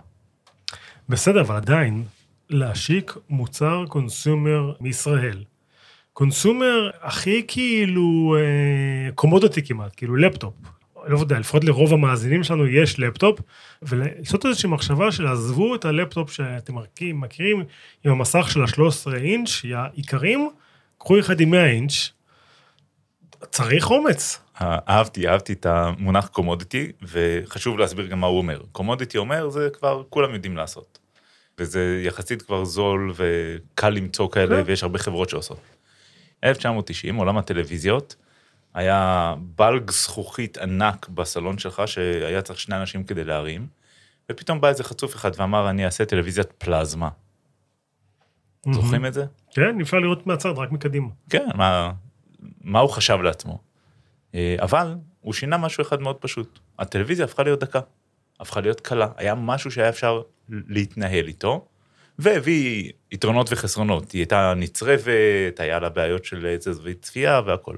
[1.08, 2.04] בסדר, אבל עדיין,
[2.52, 5.44] להשיק מוצר consumer מישראל.
[6.12, 8.36] consumer הכי כאילו
[9.14, 10.54] commodity כמעט, כאילו לפטופ.
[11.06, 13.40] לא יודע, לפחות לרוב המאזינים שלנו יש לפטופ,
[13.82, 17.64] ולעשות איזושהי מחשבה של עזבו את הלפטופ שאתם מכירים, מכירים
[18.04, 20.50] עם המסך של ה-13 אינץ', היקרים,
[20.98, 22.10] קחו אחד עם 100 אינץ',
[23.50, 24.40] צריך אומץ.
[24.60, 28.60] אהבתי, אהבתי את המונח קומודיטי, וחשוב להסביר גם מה הוא אומר.
[28.72, 30.98] קומודיטי אומר, זה כבר כולם יודעים לעשות.
[31.62, 34.62] וזה יחסית כבר זול וקל למצוא כאלה, כן.
[34.66, 35.60] ויש הרבה חברות שעושות.
[36.44, 38.16] 1990, עולם הטלוויזיות,
[38.74, 43.66] היה בלג זכוכית ענק בסלון שלך, שהיה צריך שני אנשים כדי להרים,
[44.32, 47.08] ופתאום בא איזה חצוף אחד ואמר, אני אעשה טלוויזיית פלזמה.
[48.72, 49.24] זוכרים את זה?
[49.50, 51.08] כן, אפשר לראות מהצד, רק מקדימה.
[51.30, 51.92] כן, מה,
[52.60, 53.58] מה הוא חשב לעצמו.
[54.34, 56.58] אה, אבל הוא שינה משהו אחד מאוד פשוט.
[56.78, 57.80] הטלוויזיה הפכה להיות דקה,
[58.40, 59.08] הפכה להיות קלה.
[59.16, 60.22] היה משהו שהיה אפשר
[60.68, 61.66] להתנהל איתו,
[62.18, 64.12] והביא יתרונות וחסרונות.
[64.12, 67.76] היא הייתה נצרבת, היה לה בעיות של זווית צפייה והכל.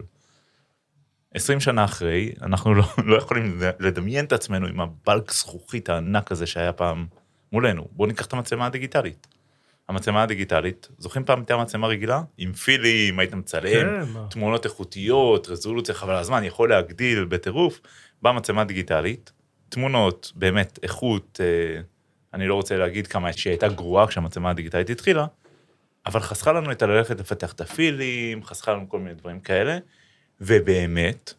[1.35, 6.47] 20 שנה אחרי, אנחנו לא, לא יכולים לדמיין את עצמנו עם הבלק זכוכית הענק הזה
[6.47, 7.07] שהיה פעם
[7.53, 7.89] מולנו.
[7.91, 9.27] בואו ניקח את המצלמה הדיגיטלית.
[9.89, 12.23] המצלמה הדיגיטלית, זוכרים פעם הייתה מצלמה רגילה?
[12.39, 14.29] עם פילים, היית מצלם, כן.
[14.31, 17.81] תמונות איכותיות, רזולוציה חבל הזמן, יכול להגדיל בטירוף.
[18.23, 19.33] באה מצלמה דיגיטלית,
[19.69, 21.81] תמונות, באמת, איכות, אה,
[22.35, 25.27] אני לא רוצה להגיד כמה שהיא הייתה גרועה כשהמצלמה הדיגיטלית התחילה,
[26.07, 29.79] אבל חסכה לנו את הללכת לפתח את הפילים, חסכה לנו כל מיני דברים כאלה,
[30.41, 31.35] ובאמת,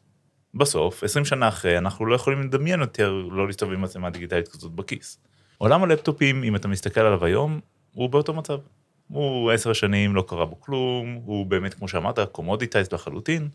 [0.53, 4.71] בסוף, 20 שנה אחרי, אנחנו לא יכולים לדמיין יותר לא להסתובב עם מצלמה דיגיטלית כזאת
[4.71, 5.19] בכיס.
[5.57, 7.59] עולם הלפטופים, אם אתה מסתכל עליו היום,
[7.93, 8.59] הוא באותו מצב.
[9.07, 13.49] הוא עשר שנים, לא קרה בו כלום, הוא באמת, כמו שאמרת, commoditized לחלוטין,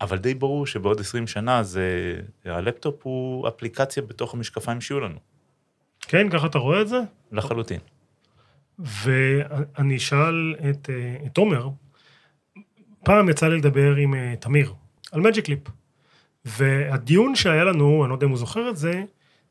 [0.00, 5.18] אבל די ברור שבעוד 20 שנה זה, הלפטופ הוא אפליקציה בתוך המשקפיים שיהיו לנו,
[6.08, 7.00] כן, ככה אתה רואה את זה?
[7.32, 7.80] לחלוטין.
[8.78, 11.68] ואני אשאל את, אה, את עומר,
[13.04, 14.74] פעם יצא לי לדבר עם אה, תמיר
[15.12, 15.58] על Magic Leap,
[16.44, 19.02] והדיון שהיה לנו, אני לא יודע אם הוא זוכר את זה,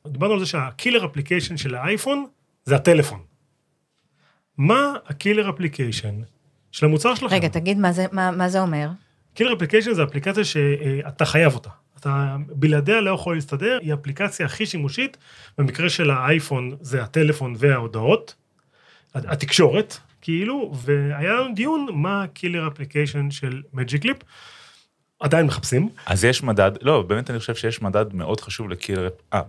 [0.07, 2.25] דיברנו על זה שה killer application של האייפון
[2.63, 3.19] זה הטלפון.
[4.57, 6.21] מה ה killer application
[6.71, 7.35] של המוצר שלכם?
[7.35, 8.89] רגע, תגיד מה זה- מה מה זה אומר.
[9.33, 11.69] killer application זה אפליקציה שאתה חייב אותה.
[12.01, 15.17] אתה בלעדיה לא יכול להסתדר, היא האפליקציה הכי שימושית,
[15.57, 18.35] במקרה של האייפון זה הטלפון וההודעות,
[19.15, 24.17] התקשורת, כאילו, והיה לנו דיון מה ה killer application של Magic Leap.
[25.19, 25.89] עדיין מחפשים.
[26.05, 29.45] אז יש מדד, לא, באמת אני חושב שיש מדד מאוד חשוב לקילר אפ.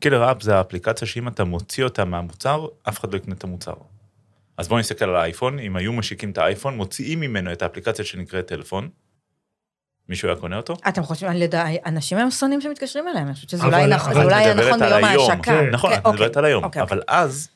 [0.00, 3.74] קילר אפ זה האפליקציה שאם אתה מוציא אותה מהמוצר, אף אחד לא יקנה את המוצר.
[4.56, 8.46] אז בואו נסתכל על האייפון, אם היו משיקים את האייפון, מוציאים ממנו את האפליקציה שנקראת
[8.46, 8.88] טלפון.
[10.08, 10.76] מישהו היה קונה אותו?
[10.88, 14.78] אתם חושבים, אני יודע, אנשים היום שונאים שמתקשרים אליהם, אני חושבת שזה אולי נכון, נכון
[14.78, 15.04] ביום.
[15.04, 15.42] ההשקה.
[15.42, 16.64] כן, נכון, כן, את מדברת אוקיי, על היום.
[16.64, 17.48] אוקיי, אבל אז,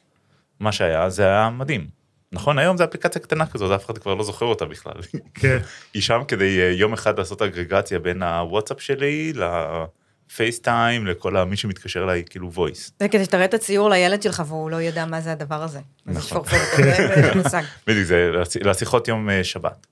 [0.61, 2.03] מה שהיה, זה היה מדהים.
[2.33, 4.93] נכון, היום זה אפליקציה קטנה כזאת, אף אחד כבר לא זוכר אותה בכלל.
[5.35, 5.59] כן.
[5.95, 9.33] היא שם כדי אה, יום אחד לעשות אגרגציה בין הוואטסאפ שלי
[10.31, 12.91] לפייסטיים, לכל מי שמתקשר אליי, כאילו voice.
[13.01, 15.81] זה כדי שתראה את הציור לילד שלך והוא לא ידע מה זה הדבר הזה.
[16.07, 16.43] נכון.
[17.87, 19.87] בדיוק, זה לש- לשיחות יום אה, שבת.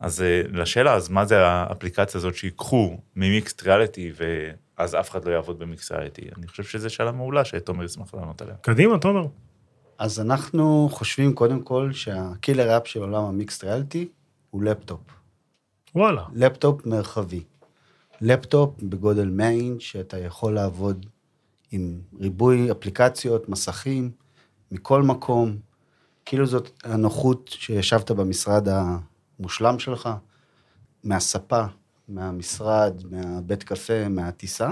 [0.00, 5.30] אז אה, לשאלה, אז מה זה האפליקציה הזאת שיקחו ממיקסט ריאליטי, ואז אף אחד לא
[5.30, 6.28] יעבוד במיקסט ריאליטי?
[6.36, 8.54] אני חושב שזו שאלה מעולה שתומר ישמח לענות עליה.
[8.60, 9.26] קדימה, תומר.
[9.98, 14.08] אז אנחנו חושבים קודם כל שה killer app של עולם ה mixed reality
[14.50, 15.00] הוא לפטופ.
[15.94, 16.22] וואלה.
[16.34, 17.42] לפטופ מרחבי.
[18.20, 21.06] לפטופ בגודל 100 אינץ' שאתה יכול לעבוד
[21.70, 24.10] עם ריבוי אפליקציות, מסכים,
[24.72, 25.56] מכל מקום.
[26.24, 28.68] כאילו זאת הנוחות שישבת במשרד
[29.38, 30.08] המושלם שלך,
[31.04, 31.64] מהספה,
[32.08, 34.70] מהמשרד, מהבית קפה, מהטיסה,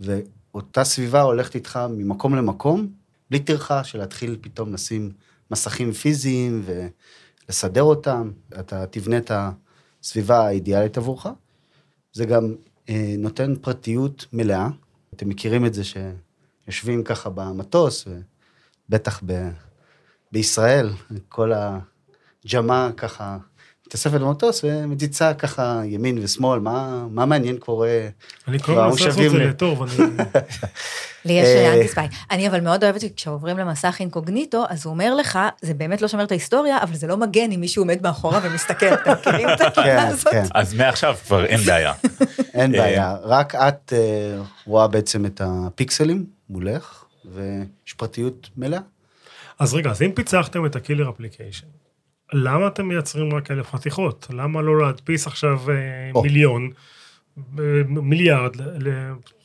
[0.00, 2.88] ואותה סביבה הולכת איתך ממקום למקום,
[3.30, 5.12] בלי טרחה של להתחיל פתאום לשים
[5.50, 8.30] מסכים פיזיים ולסדר אותם.
[8.60, 9.30] אתה תבנה את
[10.02, 11.26] הסביבה האידיאלית עבורך.
[12.12, 12.54] זה גם
[12.88, 14.68] אה, נותן פרטיות מלאה.
[15.14, 18.08] אתם מכירים את זה שיושבים ככה במטוס,
[18.88, 19.48] ובטח ב,
[20.32, 20.90] בישראל,
[21.28, 21.52] כל
[22.44, 23.38] הג'מה ככה
[23.88, 28.08] מתאספת במטוס ומדיצה ככה ימין ושמאל, מה, מה מעניין קורה.
[28.48, 29.44] אני כל כבר הזמן מנסה לעשות את זה.
[29.44, 29.92] לטוב, אני...
[31.24, 32.08] לי יש אה, אנטי ספיי.
[32.30, 36.24] אני אבל מאוד אוהבת שכשעוברים למסך אינקוגניטו, אז הוא אומר לך, זה באמת לא שומר
[36.24, 38.86] את ההיסטוריה, אבל זה לא מגן אם מישהו עומד מאחורה ומסתכל.
[38.86, 40.32] אתם מכירים את הקטע כן, הזאת?
[40.32, 41.92] כן, אז מעכשיו כבר אין בעיה.
[42.54, 43.16] אין אה, בעיה.
[43.22, 48.80] רק את אה, רואה בעצם את הפיקסלים מולך, ויש פרטיות מלאה.
[49.58, 51.66] אז רגע, אז אם פיצחתם את הקילר אפליקיישן,
[52.32, 54.26] למה אתם מייצרים רק אלף חתיכות?
[54.30, 55.60] למה לא להדפיס עכשיו
[56.14, 56.22] או.
[56.22, 56.70] מיליון,
[57.86, 58.56] מיליארד,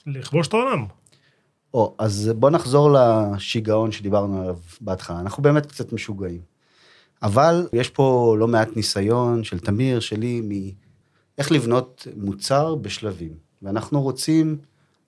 [0.06, 0.86] לכבוש את העולם?
[1.74, 5.20] או, אז בוא נחזור לשיגעון שדיברנו עליו בהתחלה.
[5.20, 6.42] אנחנו באמת קצת משוגעים.
[7.24, 13.34] אבל יש פה לא מעט ניסיון של תמיר, שלי, מאיך לבנות מוצר בשלבים.
[13.62, 14.58] ואנחנו רוצים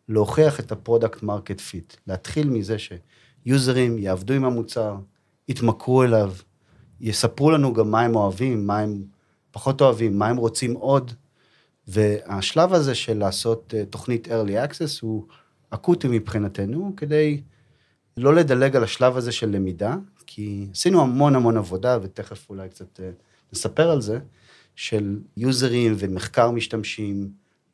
[0.09, 1.93] להוכיח את ה product market fit.
[2.07, 4.95] להתחיל מזה שיוזרים יעבדו עם המוצר,
[5.47, 6.31] יתמכרו אליו,
[7.01, 9.03] יספרו לנו גם מה הם אוהבים, מה הם
[9.51, 11.11] פחות אוהבים, מה הם רוצים עוד.
[11.87, 15.25] והשלב הזה של לעשות אה, תוכנית early access הוא
[15.69, 17.41] אקוטי מבחינתנו, כדי
[18.17, 22.99] לא לדלג על השלב הזה של למידה, כי עשינו המון המון עבודה, ותכף אולי קצת
[22.99, 23.09] אה,
[23.53, 24.19] נספר על זה,
[24.75, 27.29] של יוזרים ומחקר משתמשים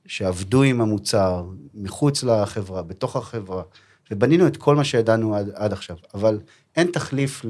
[0.06, 3.64] שעבדו עם המוצר מחוץ לחברה, בתוך החברה,
[4.12, 5.98] ובנינו את כל מה שידענו עד, עד עכשיו.
[6.14, 6.40] אבל
[6.76, 7.46] אין תחליף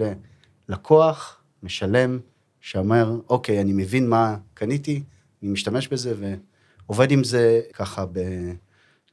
[0.69, 2.19] ללקוח משלם,
[2.61, 5.03] שאומר, אוקיי, אני מבין מה קניתי,
[5.43, 6.13] אני משתמש בזה
[6.87, 8.19] ועובד עם זה ככה ב...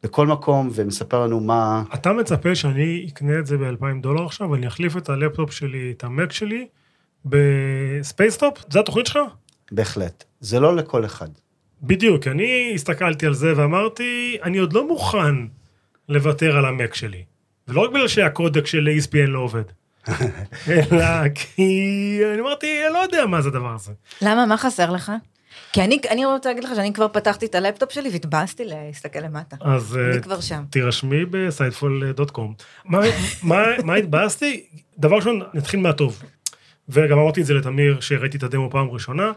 [0.02, 1.82] בכל מקום, ומספר לנו מה...
[1.94, 6.04] אתה מצפה שאני אקנה את זה ב-2,000 דולר עכשיו, ואני אחליף את הלפטופ שלי, את
[6.04, 6.66] המק שלי,
[7.24, 8.64] ב Spacetop?
[8.70, 9.18] זה התוכנית שלך?
[9.72, 10.24] בהחלט.
[10.40, 11.28] זה לא לכל אחד.
[11.82, 15.34] בדיוק, אני הסתכלתי על זה ואמרתי, אני עוד לא מוכן
[16.08, 17.24] לוותר על המק שלי.
[17.68, 19.62] ולא רק בגלל שהקודק של ESPN לא עובד,
[20.68, 23.92] אלא כי אני אמרתי, אני לא יודע מה זה הדבר הזה.
[24.22, 24.46] למה?
[24.46, 25.12] מה חסר לך?
[25.72, 29.56] כי אני, אני רוצה להגיד לך שאני כבר פתחתי את הלפטופ שלי והתבאסתי להסתכל למטה.
[29.60, 30.64] אז אה, אני כבר שם.
[30.70, 32.54] תירשמי בסיידפול.קום.
[32.84, 32.98] מה,
[33.42, 34.66] מה, מה התבאסתי?
[34.98, 36.22] דבר ראשון, נתחיל מהטוב.
[36.88, 39.32] וגם אמרתי את זה לתמיר, שראיתי את הדמו פעם ראשונה.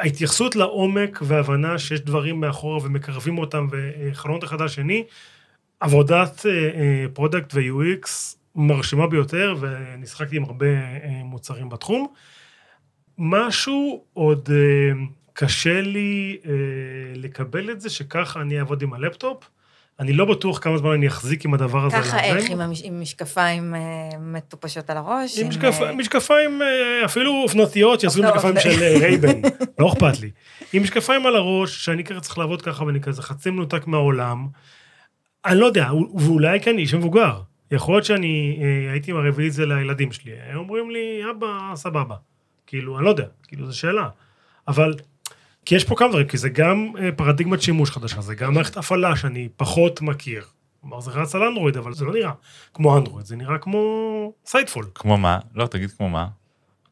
[0.00, 5.04] ההתייחסות לעומק והבנה שיש דברים מאחורה ומקרבים אותם וחלונות אחד על שני,
[5.80, 8.08] עבודת אה, product ו-UX
[8.56, 10.80] מרשימה ביותר, ושיחקתי עם הרבה אה,
[11.24, 12.06] מוצרים בתחום.
[13.18, 14.92] משהו עוד אה,
[15.32, 16.50] קשה לי אה,
[17.14, 19.44] לקבל את זה, שככה אני אעבוד עם הלפטופ.
[20.00, 21.96] אני לא בטוח כמה זמן אני אחזיק עם הדבר הזה.
[21.96, 22.50] ככה איך.
[22.50, 23.74] עם, המש, עם משקפיים
[24.20, 25.38] מטופשות על הראש?
[25.38, 25.80] עם עם, משקפ...
[25.96, 26.60] משקפיים,
[27.04, 29.40] אפילו אופנתיות, שיעשו אופנוע- משקפיים של Ray-Ban,
[29.78, 30.30] לא אכפת לי.
[30.72, 34.46] עם משקפיים על הראש, שאני ככה צריך לעבוד ככה, ואני כזה חצי מנותק מהעולם.
[35.44, 37.40] אני לא יודע, ואולי כי אני איש מבוגר.
[37.72, 42.16] יכול להיות שאני אה, הייתי מביא את זה לילדים שלי, הם אומרים לי, אבא, סבבה.
[42.66, 44.08] כאילו, אני לא יודע, כאילו, זו שאלה.
[44.68, 44.94] אבל
[45.64, 48.76] כי יש פה כמה דברים, כי זה גם אה, פרדיגמת שימוש חדשה, זה גם מערכת
[48.76, 50.44] הפעלה שאני פחות מכיר.
[50.80, 52.32] כלומר, זה רץ על אנדרואיד, אבל זה לא נראה
[52.74, 54.86] כמו אנדרואיד, זה נראה כמו Sightful.
[54.94, 55.38] כמו מה?
[55.54, 56.28] לא, תגיד כמו מה.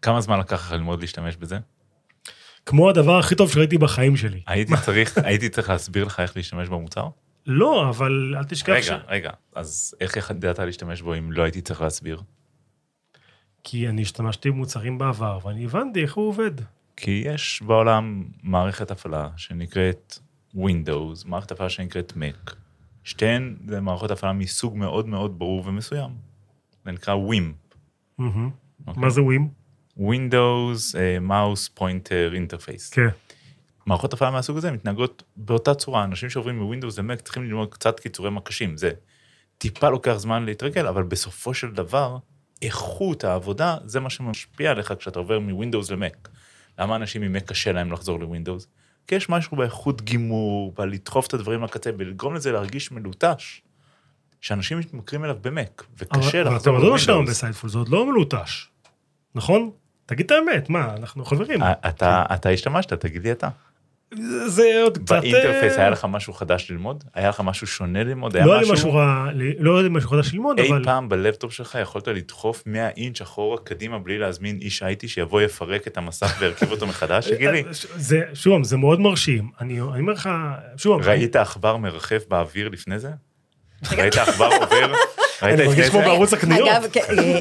[0.03, 1.59] כמה זמן לקח לך ללמוד להשתמש בזה?
[2.66, 4.40] כמו הדבר הכי טוב שראיתי בחיים שלי.
[4.47, 7.09] הייתי צריך, הייתי צריך להסביר לך איך להשתמש במוצר?
[7.46, 8.90] לא, אבל אל תשכח ש...
[8.90, 12.22] רגע, רגע, אז איך ידעת להשתמש בו אם לא הייתי צריך להסביר?
[13.64, 16.53] כי אני השתמשתי במוצרים בעבר, ואני הבנתי איך הוא עובד.
[16.96, 20.18] כי יש בעולם מערכת הפעלה שנקראת
[20.57, 22.55] Windows, מערכת הפעלה שנקראת Mac.
[23.05, 26.11] שתיהן זה מערכות הפעלה מסוג מאוד מאוד ברור ומסוים.
[26.85, 27.72] זה נקרא WIM.
[28.18, 28.50] מהמם.
[28.87, 29.03] אוקיי?
[29.03, 29.48] מה זה ווים?
[29.98, 32.94] Windows uh, Mouse Pointer Interface.
[32.94, 33.09] כן.
[33.87, 36.05] מערכות הפעלה מהסוג הזה מתנהגות באותה צורה.
[36.05, 38.77] אנשים שעוברים מווינדוס למק צריכים ללמוד קצת קיצורי מקשים.
[38.77, 38.90] זה
[39.59, 42.16] טיפה לוקח זמן להתרגל, אבל בסופו של דבר,
[42.62, 46.29] איכות העבודה זה מה שמשפיע עליך כשאתה עובר מווינדוס למק.
[46.79, 48.66] למה אנשים ממק קשה להם לחזור לווינדוס?
[49.07, 53.62] כי יש משהו באיכות גימור, בלדחוף את הדברים לקצה ולגרום לזה להרגיש מלוטש,
[54.40, 57.37] שאנשים מתמכרים אליו במק, וקשה אבל אבל לחזור אתה עוד לא שם לווינדוס.
[57.37, 58.69] ב Sightful, זה עוד לא מלוטש.
[59.35, 59.71] נכון?
[60.07, 61.61] תגיד את האמת, מה, אנחנו חברים.
[61.62, 63.49] אתה אתה השתמשת, תגיד לי אתה.
[64.46, 65.20] זה- עוד קצת...
[65.20, 67.05] ב interface אה, היה לך משהו חדש ללמוד?
[67.14, 68.37] היה לך משהו שונה ללמוד?
[68.37, 69.27] היה לא היה לי משהו רע,
[69.59, 70.85] לא היה לי משהו חדש ללמוד, אי אבל...
[70.85, 75.87] פעם בלפטופ שלך יכולת לדחוף 100 אינץ' אחורה קדימה בלי להזמין איש IT שיבוא יפרק
[75.87, 77.29] את המסך וירכיב אותו מחדש?
[77.29, 77.62] תגיד לי,
[77.96, 79.51] זה, שוב, זה מאוד מרשים.
[79.61, 80.31] אני אני אומר לך,
[80.77, 83.11] שוב, ראית עכבר מרחף באוויר לפני זה?
[83.92, 84.92] ראית עכבר עובר?
[85.42, 86.00] אני מרגיש כמו?
[86.00, 86.68] בערוץ הקניות.
[86.68, 87.38] אגב, כן, אה,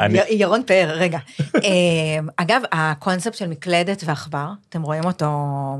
[0.00, 1.18] אה, י- ירון פאר, רגע.
[1.54, 1.60] אה,
[2.36, 5.30] אגב, הקונספט של מקלדת ועכבר, אתם רואים אותו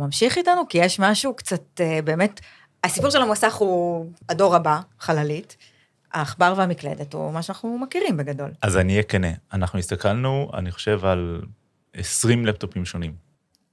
[0.00, 0.62] ממשיך איתנו?
[0.68, 2.40] כי יש משהו קצת, באמת,
[2.84, 5.56] הסיפור של המסך הוא הדור הבא, חללית.
[6.12, 8.50] העכבר והמקלדת הוא מה שאנחנו מכירים בגדול.
[8.62, 11.40] אז אני אהיה כנה, אנחנו הסתכלנו, אני חושב, על
[11.94, 13.12] 20 לפטופים שונים.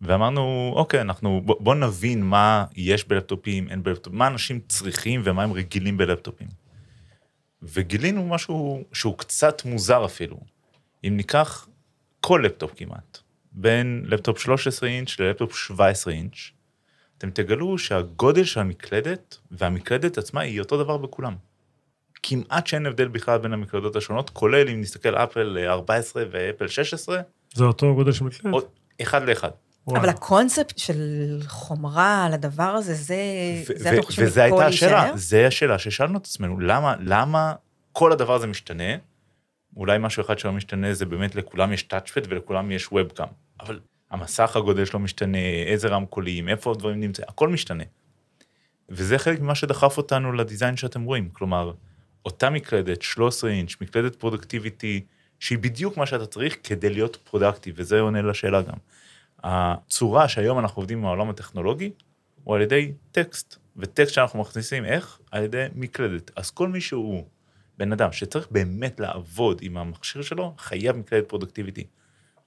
[0.01, 5.43] ואמרנו, אוקיי, אנחנו, בוא, בוא נבין מה יש בלפטופים, אין בלפטופים, מה אנשים צריכים ומה
[5.43, 6.47] הם רגילים בלפטופים.
[7.61, 10.37] וגילינו משהו שהוא קצת מוזר אפילו.
[11.03, 11.67] אם ניקח
[12.19, 13.17] כל לפטופ כמעט,
[13.51, 16.51] בין לפטופ 13 אינץ' ללפטופ 17 אינץ',
[17.17, 21.35] אתם תגלו שהגודל של המקלדת והמקלדת עצמה היא אותו דבר בכולם.
[22.23, 27.21] כמעט שאין הבדל בכלל בין המקלדות השונות, כולל אם נסתכל אפל 14 ואפל 16,
[27.53, 28.63] זה אותו גודל של מקלדת.
[29.01, 29.51] אחד לאחד.
[29.87, 29.99] וואלה.
[30.01, 33.15] אבל הקונספט של חומרה על הדבר הזה, זה,
[33.69, 35.11] ו- זה ו- אתם חושבים וזה הייתה השאלה?
[35.15, 37.53] זה השאלה ששאלנו את עצמנו, למה, למה
[37.91, 38.93] כל הדבר הזה משתנה?
[39.77, 43.27] אולי משהו אחד שלא משתנה זה באמת לכולם יש touchpad ולכולם יש webcam,
[43.59, 43.79] אבל
[44.11, 47.83] המסך הגודל שלו משתנה, איזה רמקולים, איפה הדברים נמצאים, הכל משתנה.
[48.89, 51.71] וזה חלק ממה שדחף אותנו ל design שאתם רואים, כלומר,
[52.25, 55.01] אותה מקלדת, 13 אינץ', מקלדת productivity,
[55.39, 58.77] שהיא בדיוק מה שאתה צריך כדי להיות productive, וזה עונה לשאלה גם.
[59.49, 61.91] הצורה שהיום אנחנו עובדים עם העולם הטכנולוגי,
[62.43, 65.19] הוא על ידי טקסט, וטקסט שאנחנו מכניסים איך?
[65.31, 66.31] על ידי מקלדת.
[66.35, 67.23] אז כל מי שהוא
[67.77, 71.83] בן אדם שצריך באמת לעבוד עם המכשיר שלו, חייב מקלדת productivity.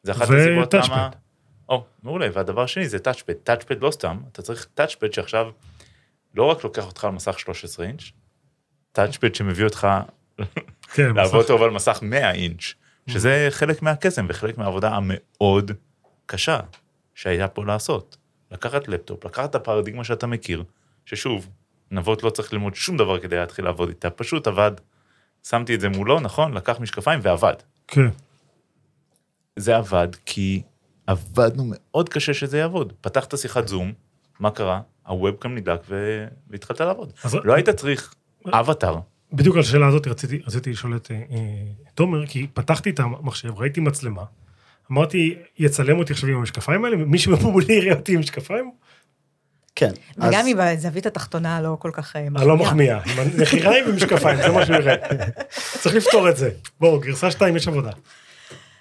[0.03, 0.75] זה אחת הסיבות.
[0.75, 1.11] למה...
[1.69, 3.33] או, מעולה, והדבר השני זה touchpad.
[3.33, 5.47] touchpad לא סתם, אתה צריך touchpad שעכשיו
[6.35, 8.03] לא רק לוקח אותך על מסך 13 אינץ',
[8.93, 9.89] touchpad שמביא אותך
[10.95, 12.75] כן, לעבוד מסך- טוב על מסך 100 אינץ',
[13.07, 15.71] שזה חלק מהקסם וחלק מהעבודה המאוד
[16.27, 16.61] קשה
[17.21, 18.17] שהיה פה לעשות.
[18.51, 20.65] לקחת לפטופ, לקחת את הפרדיגמה שאתה מכיר,
[21.07, 21.49] ששוב,
[21.91, 24.73] נבות לא צריך ללמוד שום דבר כדי להתחיל לעבוד איתה, פשוט עבד,
[25.49, 26.55] שמתי את זה מולו, נכון?
[26.55, 27.55] לקח משקפיים ועבד.
[27.89, 28.09] כן.
[29.57, 30.63] זה עבד כי
[31.07, 32.93] עבדנו מאוד קשה שזה יעבוד.
[33.01, 33.93] פתחת שיחת זום,
[34.39, 34.81] מה קרה?
[35.07, 36.25] הוובקאם נדלק ו...
[36.49, 37.13] והתחלת לעבוד.
[37.25, 38.15] אז- לא היית צריך
[38.47, 38.99] אבטאר.
[39.33, 43.55] בדיוק על השאלה הזאת רציתי, רציתי לשאול את אה, אה, תומר, כי פתחתי את המחשב,
[43.59, 44.25] ראיתי מצלמה,
[44.93, 48.71] אמרתי, יצלם אותי עכשיו עם המשקפיים האלה, מישהו מולי יראה אותי עם משקפיים?
[49.75, 49.91] כן.
[50.19, 54.67] וגם אם בזווית התחתונה הלא כל כך אה, הלא מחמיאה, עם נחיריים ומשקפיים, זה מה
[54.67, 54.97] שהוא יראה.
[55.83, 56.51] צריך לפתור את זה.
[56.81, 57.91] בואו, גרסה 2 יש עבודה.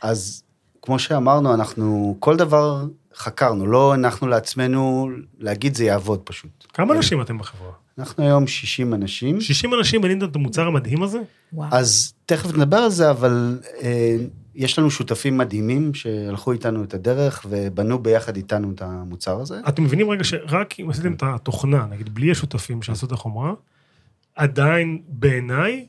[0.02, 0.44] אז
[0.82, 6.66] כמו שאמרנו, אנחנו כל דבר חקרנו, לא הנחנו לעצמנו להגיד זה יעבוד פשוט.
[6.74, 7.72] כמה אנשים אתם בחברה?
[8.00, 11.20] אנחנו היום 60 אנשים, 60 אנשים בניתם את המוצר המדהים הזה?
[11.54, 11.70] וואו.
[11.72, 14.16] אז תכף נדבר על זה, אבל אה,
[14.60, 19.60] יש לנו שותפים מדהימים שהלכו איתנו את הדרך ובנו ביחד איתנו את המוצר הזה.
[19.68, 23.54] אתם מבינים רגע שרק אם עשיתם את התוכנה, נגיד בלי השותפים שעשו את החומרה,
[24.36, 25.86] עדיין בעיניי,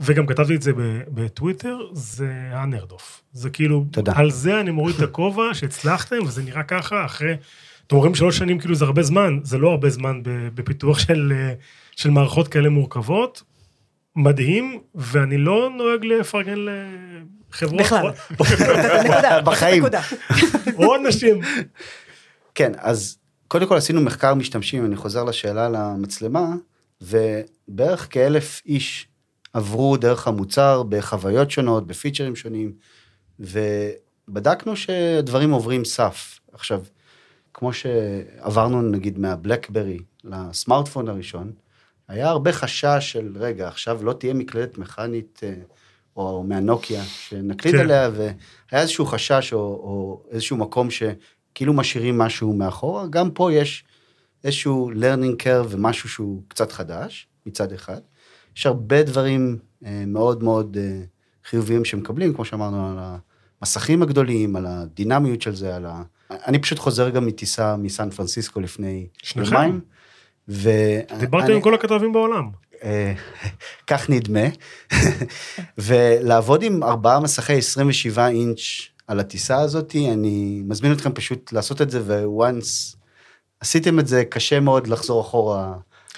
[0.00, 0.72] וגם כתבתי את זה
[1.08, 3.22] בטוויטר, זה הנרדוף.
[3.32, 4.12] זה כאילו, תודה.
[4.16, 7.34] על זה אני מוריד את הכובע שהצלחתם, וזה נראה ככה אחרי,
[7.86, 10.20] אתם אומרים שלוש שנים כאילו זה הרבה זמן, זה לא הרבה זמן
[10.54, 11.54] בפיתוח של, אה,
[11.96, 13.42] של מערכות כאלה מורכבות.
[14.16, 16.58] מדהים, ואני לא נוהג לפרגן
[17.52, 19.00] לחברות, בכלל.
[19.04, 19.40] נקודה.
[19.40, 19.84] בחיים.
[20.76, 21.40] או אנשים.
[22.54, 26.46] כן, אז קודם כל עשינו מחקר משתמשים, אני חוזר לשאלה על המצלמה,
[27.00, 29.08] ובערך כאלף איש
[29.52, 32.72] עברו דרך המוצר בחוויות שונות, בפיצ'רים שונים,
[33.40, 36.40] ובדקנו שדברים עוברים סף.
[36.52, 36.82] עכשיו,
[37.54, 41.52] כמו שעברנו נגיד מהבלקברי לסמארטפון הראשון,
[42.08, 45.54] היה הרבה חשש של, רגע, עכשיו לא תהיה מקלדת מכנית, אה,
[46.16, 47.80] או מהנוקיה, שנקליד כן.
[47.80, 48.32] עליה, והיה
[48.82, 53.06] איזשהו חשש או, או איזשהו מקום שכאילו משאירים משהו מאחורה.
[53.10, 53.84] גם פה יש
[54.44, 58.00] איזשהו learning curve ומשהו שהוא קצת חדש, מצד אחד.
[58.56, 61.00] יש הרבה דברים אה, מאוד מאוד אה,
[61.44, 62.98] חיוביים שמקבלים, כמו שאמרנו, על
[63.60, 66.02] המסכים הגדולים, על הדינמיות של זה, על ה...
[66.30, 69.54] אני פשוט חוזר גם מטיסה מסן פרנסיסקו לפני שניכם?
[69.54, 69.80] יומיים.
[70.48, 70.70] ו...
[71.20, 72.50] דיברתם אני- עם כל הכתבים בעולם.
[72.84, 73.12] אה,
[73.90, 74.40] כך נדמה,
[75.78, 78.60] ולעבוד עם ארבעה מסכי 27 אינץ'
[79.06, 82.96] על הטיסה הזאת, אני מזמין אתכם פשוט לעשות את זה, וואנס
[83.60, 85.72] עשיתם את זה, קשה מאוד לחזור אחורה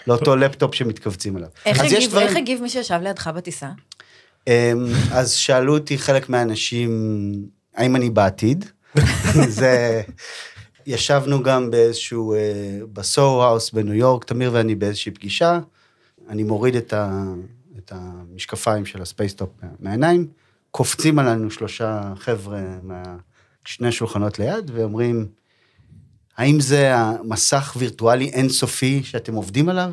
[0.06, 1.48] לאותו לפטופ שמתכווצים עליו.
[1.66, 3.68] איך הגיב- דברים- איך הגיב מי שישב לידך בטיסה?
[4.46, 4.52] אמ,
[5.12, 6.90] אז שאלו אותי חלק מהאנשים,
[7.76, 8.64] האם אני בעתיד?
[9.48, 10.02] זה...
[10.86, 12.38] ישבנו גם באיזשהו, אה,
[12.92, 15.58] בסוהו האוס בניו יורק, תמיר ואני באיזושהי פגישה,
[16.28, 17.24] אני מוריד את, ה,
[17.78, 20.26] את המשקפיים של ה Spacetop מה- מהעיניים,
[20.70, 25.26] קופצים עלינו שלושה חבר'ה משני שולחנות ליד, ואומרים,
[26.36, 29.90] האם זה המסך וירטואלי אינסופי שאתם עובדים עליו?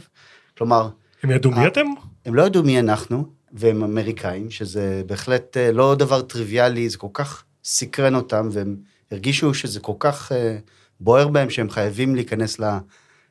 [0.58, 0.90] כלומר,
[1.24, 1.86] הם ידעו מי אתם?
[2.26, 7.08] הם לא ידעו מי אנחנו, והם אמריקאים, שזה בהחלט אה, לא דבר טריוויאלי, זה כל
[7.14, 8.76] כך סקרן אותם, והם
[9.12, 10.58] הרגישו שזה כל כך אה,
[11.00, 12.78] בוער בהם, שהם חייבים להיכנס ל-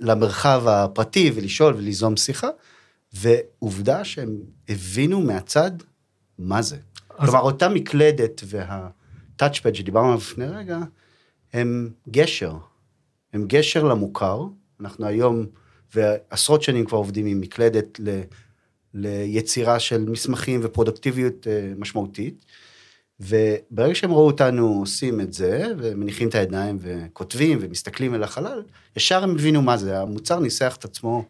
[0.01, 2.48] למרחב הפרטי ולשאול וליזום שיחה,
[3.13, 4.37] ועובדה שהם
[4.69, 5.71] הבינו מהצד
[6.39, 6.77] מה זה.
[6.77, 10.79] אז- כלומר, אותה מקלדת והטאצ'פד שדיברנו עליו לפני רגע,
[11.53, 12.57] הם גשר.
[13.33, 14.45] הם גשר למוכר.
[14.81, 15.47] אנחנו היום,
[15.95, 18.21] ועשרות שנים כבר עובדים עם מקלדת ל,
[18.95, 22.45] ליצירה של מסמכים ופרודקטיביות אה, משמעותית.
[23.21, 28.63] וברגע שהם ראו אותנו עושים את זה, ומניחים את הידיים וכותבים ומסתכלים אל החלל,
[28.97, 31.25] ישר הם הבינו מה זה, המוצר ניסח את עצמו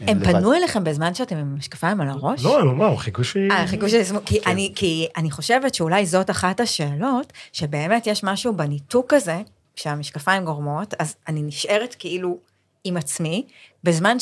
[0.00, 0.32] הם לבד.
[0.32, 2.44] פנו אליכם בזמן שאתם עם משקפיים על הראש?
[2.44, 3.36] לא, הם אמרו, חיכו ש...
[3.36, 4.50] אה, חיכו שיסמו, כי, כן.
[4.50, 9.40] אני, כי אני חושבת שאולי זאת אחת השאלות, שבאמת יש משהו בניתוק הזה,
[9.76, 12.38] שהמשקפיים גורמות, אז אני נשארת כאילו
[12.84, 13.46] עם עצמי,
[13.84, 14.16] בזמן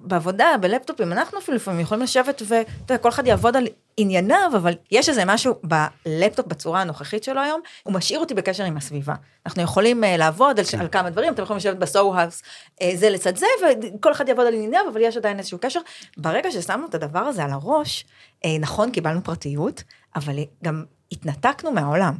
[0.00, 3.66] שבעבודה, בלפטופים, אנחנו אפילו לפעמים יכולים לשבת ואתה יודע, כל אחד יעבוד על
[3.96, 8.76] ענייניו, אבל יש איזה משהו בלפטופ בצורה הנוכחית שלו היום, הוא משאיר אותי בקשר עם
[8.76, 9.14] הסביבה.
[9.46, 10.80] אנחנו יכולים uh, לעבוד על, כן.
[10.80, 12.42] על כמה דברים, אתם יכולים לשבת בסו-האוס
[12.80, 15.80] uh, זה לצד זה, וכל אחד יעבוד על ענייניו, אבל יש עדיין איזשהו קשר.
[16.16, 18.04] ברגע ששמנו את הדבר הזה על הראש,
[18.44, 19.82] uh, נכון, קיבלנו פרטיות,
[20.16, 22.14] אבל גם התנתקנו מהעולם.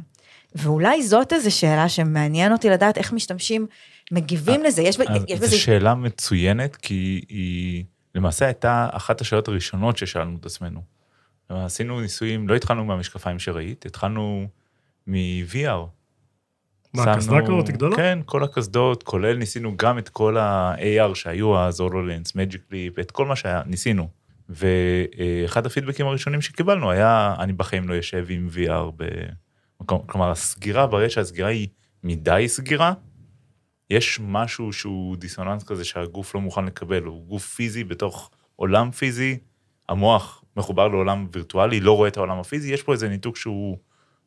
[0.55, 3.67] ואולי זאת איזו שאלה שמעניין אותי לדעת איך משתמשים
[4.11, 5.57] מגיבים לזה, יש, אז יש זו בזה...
[5.57, 7.83] שאלה מצוינת, כי היא
[8.15, 10.81] למעשה הייתה אחת השאלות הראשונות ששאלנו את עצמנו.
[11.49, 14.47] עשינו ניסויים, לא התחלנו מהמשקפיים שראית, התחלנו
[15.07, 15.85] מ-VR.
[16.93, 17.95] מה, הקסדה כזאת גדולה?
[17.95, 23.25] כן, כל הקסדות, כולל ניסינו גם את כל ה-AR שהיו, ה-ZoloLens, Magic Leap, את כל
[23.25, 24.07] מה שהיה, ניסינו.
[24.49, 29.03] ואחד הפידבקים הראשונים שקיבלנו היה, אני בחיים לא יושב עם VR
[29.79, 31.67] במקום, כלומר, הסגירה, ברגע שהסגירה היא
[32.03, 32.93] מדי סגירה,
[33.89, 39.37] יש משהו שהוא דיסוננס כזה שהגוף לא מוכן לקבל, הוא גוף פיזי בתוך עולם פיזי,
[39.89, 43.77] המוח מחובר לעולם וירטואלי, לא רואה את העולם הפיזי, יש פה איזה ניתוק שהוא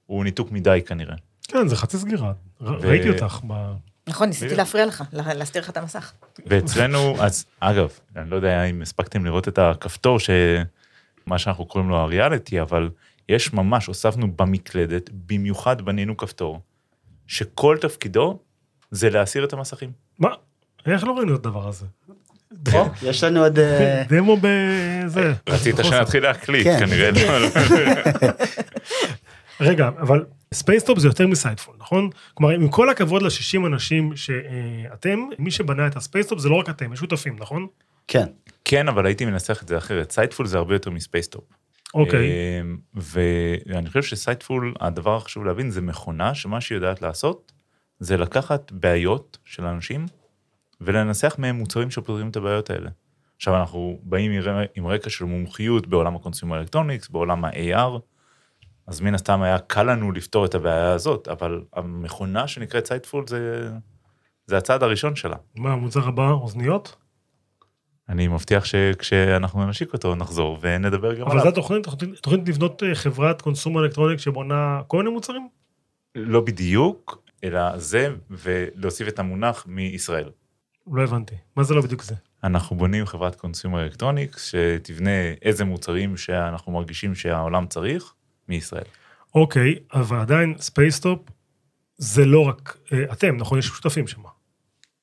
[0.06, 1.14] הוא ניתוק מדי כנראה.
[1.48, 2.32] כן, זה חצי סגירה.
[2.60, 3.72] ו- ראיתי אותך ב...
[4.08, 4.54] נכון, ניסיתי.
[4.56, 6.12] להפריע לך, לה- להסתיר לך את המסך.
[6.46, 11.96] ואצלנו, אז אגב, אני לא יודע אם הספקתם לראות את הכפתור, שמה שאנחנו קוראים לו
[11.96, 12.90] הריאליטי, אבל
[13.28, 16.60] יש ממש, הוספנו במקלדת, במיוחד בנינו כפתור,
[17.26, 18.38] שכל תפקידו
[18.90, 19.90] זה להסיר את המסכים.
[20.18, 20.28] מה?
[20.86, 21.86] איך לא ראינו את הדבר הזה?
[23.02, 23.58] יש לנו עוד...
[23.58, 25.32] אה, דמו בזה.
[25.48, 25.90] רצית בחוסר.
[25.90, 26.78] שנתחיל להקליט, כן.
[26.78, 27.10] כנראה.
[27.10, 27.48] לא.
[29.60, 32.10] רגע, אבל Spacetop זה יותר מ Sightful, נכון?
[32.34, 36.68] כלומר, עם כל הכבוד ל-60 אנשים שאתם, מי שבנה את ה Spacetop זה לא רק
[36.68, 37.66] אתם, יש שותפים, נכון?
[38.08, 38.26] כן.
[38.64, 40.10] כן, אבל הייתי מנסח את זה אחרת.
[40.12, 41.44] Sightful זה הרבה יותר מ Spacetop.
[41.94, 42.30] אוקיי.
[42.94, 47.52] ואני חושב ש Sightful, הדבר החשוב להבין, זה מכונה שמה שהיא יודעת לעשות,
[48.00, 50.06] זה לקחת בעיות של אנשים
[50.80, 52.90] ולנסח מהם מוצרים שפותרים את הבעיות האלה.
[53.36, 54.32] עכשיו אנחנו באים
[54.74, 57.98] עם רקע של מומחיות בעולם ה consumer electronics, בעולם ה-AR,
[58.86, 63.70] אז מן הסתם היה קל לנו לפתור את הבעיה הזאת, אבל המכונה שנקראת Sightful זה,
[64.46, 65.36] זה הצעד הראשון שלה.
[65.56, 66.96] מה, המוצר הבא, אוזניות?
[68.08, 71.42] אני מבטיח שכשאנחנו נשיק אותו נחזור ונדבר גם אבל עליו.
[71.42, 71.86] זו התוכנית,
[72.22, 75.48] תוכנית- לבנות אה, חברת consumer electronic שבונה כל מיני מוצרים?
[76.14, 80.30] לא בדיוק, אלא זה, ולהוסיף את המונח מישראל.
[80.92, 81.34] לא הבנתי.
[81.56, 82.14] מה זה לא בדיוק זה?
[82.44, 88.14] אנחנו בונים חברת consumer electronics שתבנה איזה מוצרים שאנחנו מרגישים שהעולם צריך
[88.48, 88.84] מישראל.
[89.34, 91.20] אוקיי, אבל עדיין Spacetop
[91.96, 93.58] זה לא רק אה, אתם, נכון?
[93.58, 94.22] יש שותפים שם.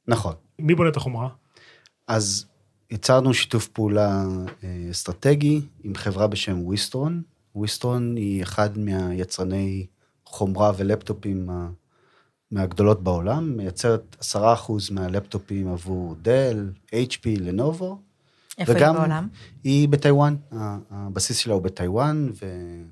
[0.08, 0.34] נכון.
[0.60, 1.30] מי בונה את החומרה?
[2.08, 2.46] אז
[2.92, 4.24] יצרנו שיתוף פעולה
[4.64, 7.22] אה, אסטרטגי עם חברה בשם וויסטרון.
[7.56, 9.86] וויסטרון היא אחד מהיצרני
[10.26, 11.50] חומרה ולפטופים
[12.52, 14.36] מהגדולות בעולם, מייצרת 10%
[14.92, 18.00] מהלפטופים עבור דל, HP, לנובו.
[18.58, 19.28] איפה היא בעולם?
[19.64, 20.36] היא בטיוואן,
[20.92, 22.30] הבסיס שלה הוא בטיוואן,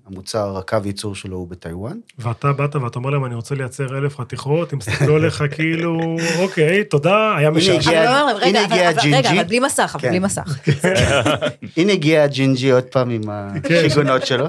[0.05, 1.97] והמוצר, הקו ייצור שלו הוא בטיוואן.
[2.19, 6.83] ואתה באת ואתה אומר להם, אני רוצה לייצר אלף חתיכות, הם הסתכלו עליך כאילו, אוקיי,
[6.83, 7.91] תודה, היה משעשע.
[8.41, 9.31] הנה הגיע רגע.
[9.31, 10.09] אבל בלי מסך, אבל כן.
[10.09, 10.59] בלי מסך.
[11.77, 14.45] הנה הגיע הג'ינג'י עוד פעם עם השיגונות שלו.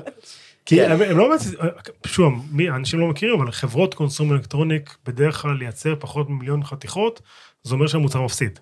[0.66, 0.90] כי כן.
[0.90, 1.40] הם, הם לא באמת,
[2.06, 2.34] שוב,
[2.74, 7.22] אנשים לא מכירים, אבל חברות consumer electronic, בדרך כלל לייצר פחות ממיליון חתיכות,
[7.62, 8.58] זה אומר שהמוצר מפסיד.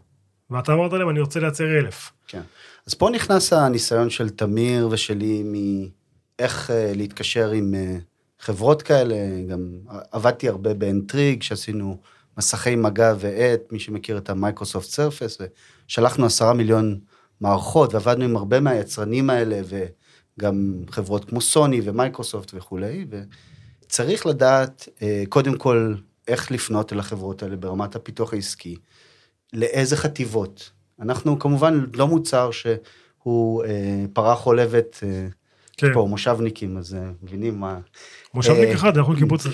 [0.51, 2.13] ואתה אמרת להם, אני רוצה לייצר אלף.
[2.29, 2.41] כן.
[2.87, 7.97] אז פה נכנס הניסיון של תמיר ושלי מאיך אה, להתקשר עם אה,
[8.41, 9.17] חברות כאלה,
[9.49, 9.61] גם
[10.13, 11.99] עבדתי הרבה ב N-trig, שעשינו
[12.39, 15.39] מסכי מגע ועט, מי שמכיר את ה Microsoft Surface,
[15.89, 16.99] ושלחנו עשרה מיליון
[17.41, 19.61] מערכות, ועבדנו עם הרבה מהיצרנים האלה,
[20.39, 25.95] וגם חברות כמו סוני ומייקרוסופט וכולי, וצריך לדעת, אה, קודם כל,
[26.29, 28.77] איך לפנות אל החברות האלה ברמת הפיתוח העסקי,
[29.53, 30.71] לאיזה חטיבות.
[31.01, 35.27] אנחנו כמובן לא מוצר שהוא אה, פרה חולבת, אה,
[35.77, 37.79] כן, פה מושבניקים, אז מבינים מה...
[38.35, 39.47] מושבניק אחד, אנחנו קיבוץ...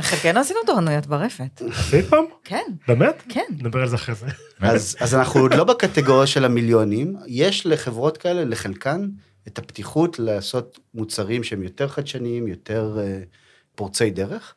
[0.00, 1.62] חלקנו עשינו תורנויות ברפת.
[1.70, 2.24] עשית פעם?
[2.44, 3.22] כן, באמת?
[3.28, 3.44] כן.
[3.50, 4.26] נדבר על זה אחרי זה.
[4.60, 9.08] אז, אז אנחנו עוד לא בקטגוריה של המיליונים, יש לחברות כאלה, לחלקן,
[9.48, 13.22] את הפתיחות לעשות מוצרים שהם יותר חדשניים, יותר אה,
[13.74, 14.54] פורצי דרך,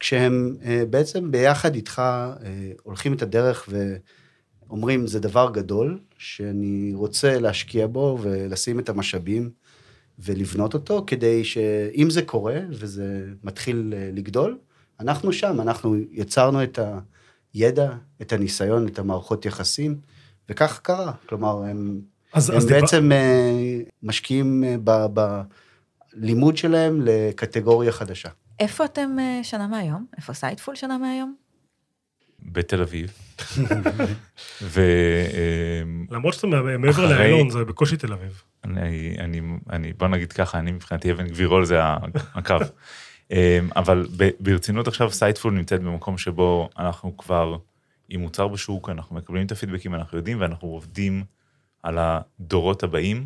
[0.00, 2.36] כשהם אה, בעצם ביחד איתך אה,
[2.82, 3.68] הולכים את הדרך
[4.68, 9.50] ואומרים, זה דבר גדול, שאני רוצה להשקיע בו ולשים את המשאבים
[10.18, 14.58] ולבנות אותו, כדי שאם זה קורה וזה מתחיל לגדול,
[15.00, 16.78] אנחנו שם, אנחנו יצרנו את
[17.54, 20.00] הידע, את הניסיון, את המערכות יחסים,
[20.48, 21.12] וכך קרה.
[21.26, 22.00] כלומר, הם,
[22.38, 23.52] אז, הם אז דיבר- בעצם אה,
[24.02, 25.06] משקיעים אה, ב-
[26.14, 28.28] בלימוד שלהם לקטגוריה חדשה.
[28.60, 30.06] איפה אתם אה, שנה מהיום?
[30.16, 31.34] איפה Sightful שנה מהיום?
[32.42, 33.12] בתל אביב.
[34.62, 34.80] ו...
[36.10, 38.42] למרות שאתה מעבר אחרי- לאיילון, זה בקושי תל אביב.
[38.64, 41.78] אני, אני, אני, בוא נגיד ככה, אני מבחינתי אבן גבירול זה
[42.34, 42.56] הקו.
[43.76, 44.06] אבל
[44.40, 47.56] ברצינות עכשיו Sightful נמצאת במקום שבו אנחנו כבר
[48.08, 51.24] עם מוצר בשוק, אנחנו מקבלים את הפידבקים, אנחנו יודעים ואנחנו עובדים
[51.88, 53.16] על הדורות הבאים,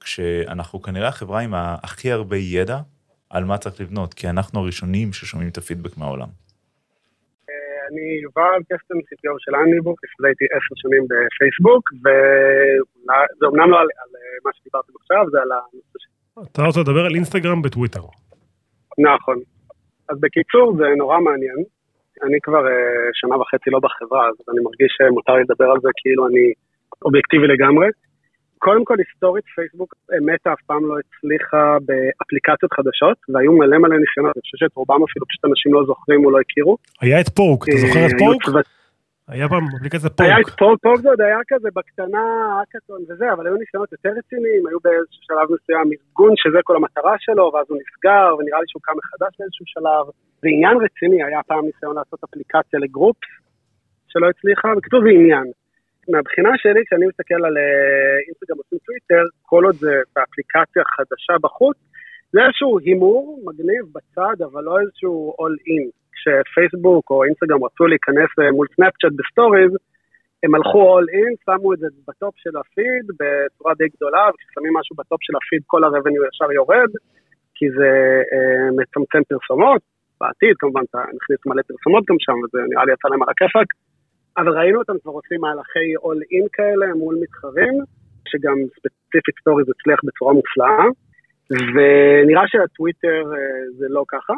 [0.00, 2.78] כשאנחנו כנראה החברה עם הכי הרבה ידע
[3.30, 6.28] על מה צריך לבנות, כי אנחנו הראשונים ששומעים את הפידבק מהעולם.
[7.88, 13.88] אני יובל קסטן, CTO של אניבוק, לפני הייתי עשר שנים בפייסבוק, וזה אמנם לא על,
[14.02, 14.10] על
[14.44, 16.10] מה שדיברתם עכשיו, זה על הנושא של...
[16.52, 18.04] אתה רוצה לדבר על אינסטגרם בטוויטר.
[18.98, 19.38] נכון.
[20.08, 21.60] אז בקיצור, זה נורא מעניין.
[22.22, 22.70] אני כבר uh,
[23.12, 26.46] שנה וחצי לא בחברה, אז אני מרגיש שמותר לי לדבר על זה כאילו אני
[27.04, 27.86] אובייקטיבי לגמרי.
[28.58, 29.94] קודם כל, היסטורית, פייסבוק,
[30.26, 35.00] מטא אף פעם לא הצליחה באפליקציות חדשות, והיו מלא מלא ניסיונות, אני חושב שאת רובם
[35.08, 36.76] אפילו פשוט אנשים לא זוכרים או לא הכירו.
[37.00, 38.66] היה את פוק, אתה זוכר את אה, צוות-
[39.28, 40.46] היה פעם אפליקציה היה את.
[40.58, 42.24] פוק, פוק זה עוד היה כזה בקטנה,
[42.58, 47.14] האקתון וזה, אבל היו ניסיונות יותר רציניים, היו באיזשהו שלב מסוים ארגון שזה כל המטרה
[47.18, 50.04] שלו, ואז הוא נסגר, ונראה לי שהוא קם מחדש באיזשהו שלב.
[50.42, 53.32] זה עניין רציני, היה פעם ניסיון לעשות אפליקציה ל Groups,
[54.08, 55.46] שלא הצליחה, בקיצור זה עניין.
[56.08, 57.56] מהבחינה שלי, כשאני מסתכל על
[58.26, 61.76] אינסטגרם או טוויטר, כל עוד זה באפליקציה חדשה בחוץ,
[62.32, 65.86] זה איזשהו הימור מגניב בצד, אבל לא איזשהו all in.
[66.16, 69.72] כשפייסבוק או אינסטגרם רצו להיכנס אה, מול סנאפצ'אט ב stories,
[70.42, 74.72] הם הלכו all in, שמו את זה ב top של הפיד בצורה די גדולה, וכששמים
[74.78, 76.90] משהו ב top של הפיד כל ה revenue ישר יורד,
[77.54, 77.90] כי זה
[78.32, 79.82] אה, מצמצם פרסומות.
[80.20, 83.68] בעתיד כמובן אתה נכניס מלא פרסומות גם שם, וזה נראה לי יצא להם על הכיפאק.
[84.38, 87.74] אבל ראינו אותם כבר עושים מהלכי all in כאלה מול מתחרים,
[88.28, 90.84] שגם ספציפית stories הצליח בצורה מופלאה.
[91.50, 94.32] ונראה שהטוויטר אה, זה לא ככה.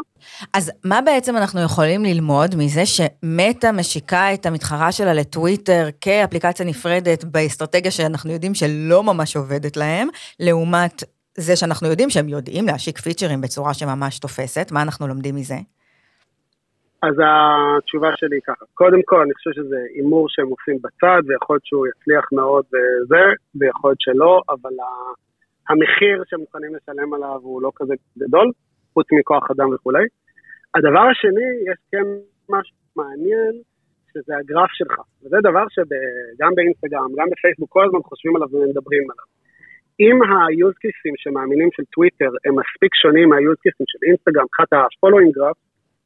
[0.53, 7.25] אז מה בעצם אנחנו יכולים ללמוד מזה שמטא משיקה את המתחרה שלה לטוויטר כאפליקציה נפרדת
[7.25, 10.09] באסטרטגיה שאנחנו יודעים שלא ממש עובדת להם,
[10.41, 11.05] לעומת
[11.39, 15.57] זה שאנחנו יודעים שהם יודעים להשיק פיצ'רים בצורה שממש תופסת, מה אנחנו לומדים מזה?
[17.03, 21.55] אז התשובה שלי היא ככה, קודם כל אני חושב שזה הימור שהם עושים בצד, ויכול
[21.55, 23.25] להיות שהוא יצליח מאוד וזה,
[23.55, 24.75] ויכול להיות שלא, אבל
[25.69, 28.51] המחיר שהם מוכנים לשלם עליו הוא לא כזה גדול,
[28.95, 30.05] חוץ מכוח אדם וכולי.
[30.77, 32.07] הדבר השני, יש כן
[32.49, 33.53] משהו מעניין,
[34.13, 34.97] שזה הגרף שלך.
[35.23, 39.27] וזה דבר שגם באינסטגרם, גם בפייסבוק, כל הזמן חושבים עליו ומדברים עליו.
[40.01, 40.17] אם
[40.83, 45.61] cases שמאמינים של טוויטר הם מספיק שונים cases של אינסטגרם, מבחינת ה-following graph,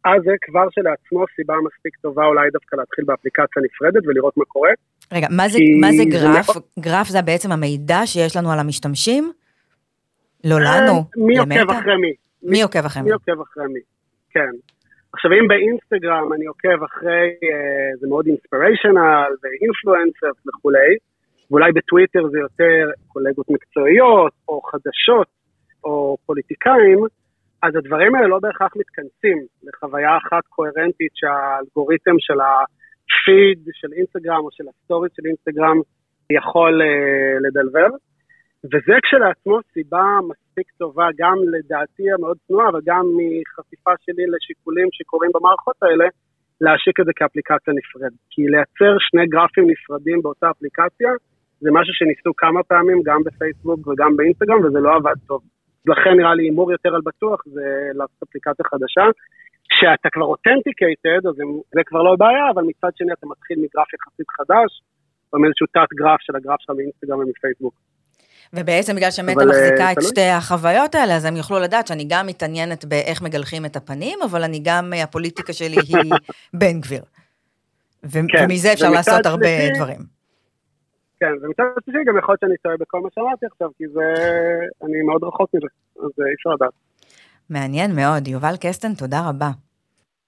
[0.04, 4.70] אז זה כבר שלעצמו סיבה מספיק טובה אולי דווקא להתחיל באפליקציה נפרדת ולראות מה קורה.
[5.12, 6.46] רגע, מה זה, כי מה זה זה גרף?
[6.48, 9.32] מאוד- גרף זה בעצם המידע שיש לנו על המשתמשים?
[10.44, 11.70] לא לנו, אה, מי עוקב?
[11.70, 12.12] אחרי מי?
[12.42, 13.08] מי עוקב אחרי מי?
[13.08, 13.80] מי עוקב אחרי מי,
[14.30, 14.50] כן.
[15.12, 20.96] עכשיו אם באינסטגרם אני עוקב אחרי, אה, זה מאוד אינספיריישנל ואינפלואנסר וכולי,
[21.50, 25.26] ואולי בטוויטר זה יותר קולגות מקצועיות, או חדשות,
[25.84, 26.98] או פוליטיקאים,
[27.62, 34.50] אז הדברים האלה לא בהכרח מתכנסים לחוויה אחת קוהרנטית שהאלגוריתם של הפיד של אינסטגרם או
[34.52, 35.78] של הסטורי של אינסטגרם
[36.32, 37.88] יכול אה, לדלבר.
[38.70, 45.30] וזה כשלעצמו סיבה מספיק טובה גם לדעתי המאוד צנועה, אבל גם מחשיפה שלי לשיקולים שקורים
[45.34, 46.06] במערכות האלה,
[46.60, 48.18] להשיק את זה כאפליקציה נפרדת.
[48.30, 51.10] כי לייצר שני גרפים נפרדים באותה אפליקציה,
[51.60, 55.40] זה משהו שניסו כמה פעמים, גם בפייסבוק וגם באינסטגרם, וזה לא עבד טוב.
[55.86, 59.04] לכן נראה לי הימור יותר על בטוח זה לעשות אפליקציה חדשה.
[59.70, 61.34] כשאתה כבר אותנטיקייטד, אז
[61.74, 64.70] זה כבר לא בעיה, אבל מצד שני אתה מתחיל מגרף יחסית חדש,
[65.32, 67.74] או מאיזשהו תת גרף של הגרף שלך מאינסטגרם ומפייסבוק.
[68.52, 70.02] ובעצם בגלל שמטה אה, מחזיקה את.
[70.02, 74.42] שתי החוויות האלה, אז הם יוכלו לדעת שאני גם מתעניינת באיך מגלחים את הפנים, אבל
[74.42, 76.12] אני גם, אה, הפוליטיקה שלי היא
[76.60, 77.02] בן גביר.
[77.02, 80.21] כן, ומזה אפשר לעשות הרבה דברים.
[81.22, 84.06] כן, ומצד שלישי גם יכול להיות שאני טועה בכל מה שאמרתי עכשיו, כי זה...
[84.84, 85.66] אני מאוד רחוק מזה,
[86.04, 86.74] אז אה, אי אפשר לדעת.
[87.50, 88.28] מעניין מאוד.
[88.28, 89.50] יובל קסטן, תודה רבה.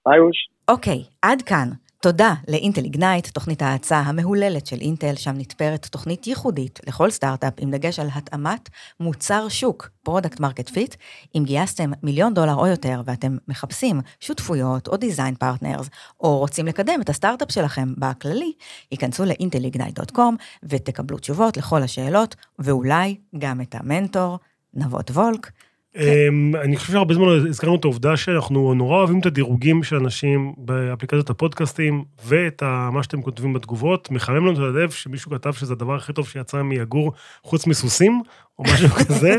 [0.05, 0.37] ביי אוש.
[0.67, 1.67] אוקיי, עד כאן.
[2.05, 7.53] תודה ל Intel Ignite, תוכנית ההאצה המהוללת של אינטל, שם נתפרת תוכנית ייחודית לכל סטארט-אפ
[7.59, 10.95] עם דגש על התאמת מוצר שוק, product market fit.
[11.35, 15.89] אם גייסתם מיליון דולר או יותר ואתם מחפשים שותפויות או design partners,
[16.19, 18.53] או רוצים לקדם את הסטארט-אפ שלכם בכללי,
[18.91, 24.39] היכנסו לאינטליגנייט.com ותקבלו תשובות לכל השאלות, ואולי גם את המנטור,
[24.73, 25.51] נבות וולק.
[25.95, 29.95] אמ, אני חושב שהרבה זמן לא הזכרנו את העובדה שאנחנו נורא אוהבים את הדירוגים של
[29.95, 34.11] אנשים באפליקציות הפודקאסטים, ואת מה שאתם כותבים בתגובות.
[34.11, 38.21] מחמם לנו את הלב שמישהו כתב שזה הדבר הכי טוב שיצא מיגור, חוץ מסוסים,
[38.59, 39.35] או משהו כזה.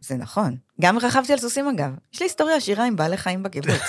[0.00, 0.56] זה נכון.
[0.80, 1.90] גם רכבתי על סוסים אגב.
[2.14, 3.82] יש לי היסטוריה עשירה עם בעלי חיים בקיבוץ.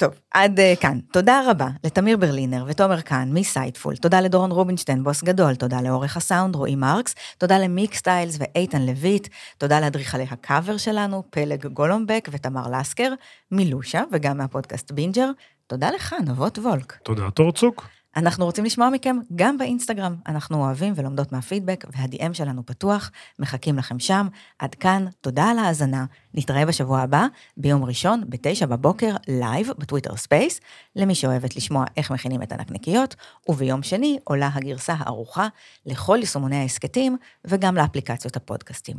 [0.00, 0.98] טוב, עד uh, כאן.
[1.12, 3.96] תודה רבה לתמיר ברלינר ותומר קאן מ Sightful.
[3.96, 5.54] תודה לדורון רובינשטיין, בוס גדול.
[5.54, 7.14] תודה לעורך הסאונד רועי מרקס.
[7.38, 9.28] תודה למיק סטיילס ואיתן לויט.
[9.58, 13.12] תודה לאדריכלי הקאבר שלנו, פלג גולומבק ותמר לסקר,
[13.50, 15.30] מלושה וגם מהפודקאסט בינג'ר.
[15.66, 16.98] תודה לך, נבות וולק.
[17.02, 17.86] תודה, תורצוק.
[18.16, 20.16] אנחנו רוצים לשמוע מכם גם באינסטגרם.
[20.26, 24.26] אנחנו אוהבים ולומדות מהפידבק, וה- DM שלנו פתוח, מחכים לכם שם.
[24.58, 26.04] עד כאן, תודה על ההאזנה.
[26.34, 30.60] נתראה בשבוע הבא, ביום ראשון, בתשע בבוקר, לייב בטוויטר Space,
[30.96, 33.16] למי שאוהבת לשמוע איך מכינים את הנקניקיות,
[33.48, 35.48] וביום שני עולה הגרסה הערוכה
[35.86, 38.96] לכל יישומוני ההסכתים, וגם לאפליקציות הפודקאסטים.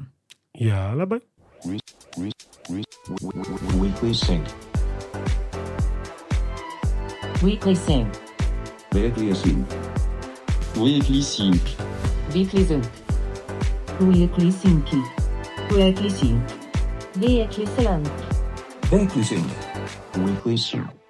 [0.56, 1.20] יאללה ביי.
[3.82, 4.48] Weekly Sync.
[7.44, 8.31] Weekly Sync.
[8.94, 9.68] Weekly Sync.
[10.76, 11.62] Weekly Sync.
[12.34, 12.86] Weekly Sync.
[14.02, 14.86] Weekly Sync.
[15.72, 16.42] Weekly Sync.
[17.22, 18.12] Weekly Sync.
[18.92, 19.48] Weekly Sync.
[20.18, 21.01] Weekly Sync.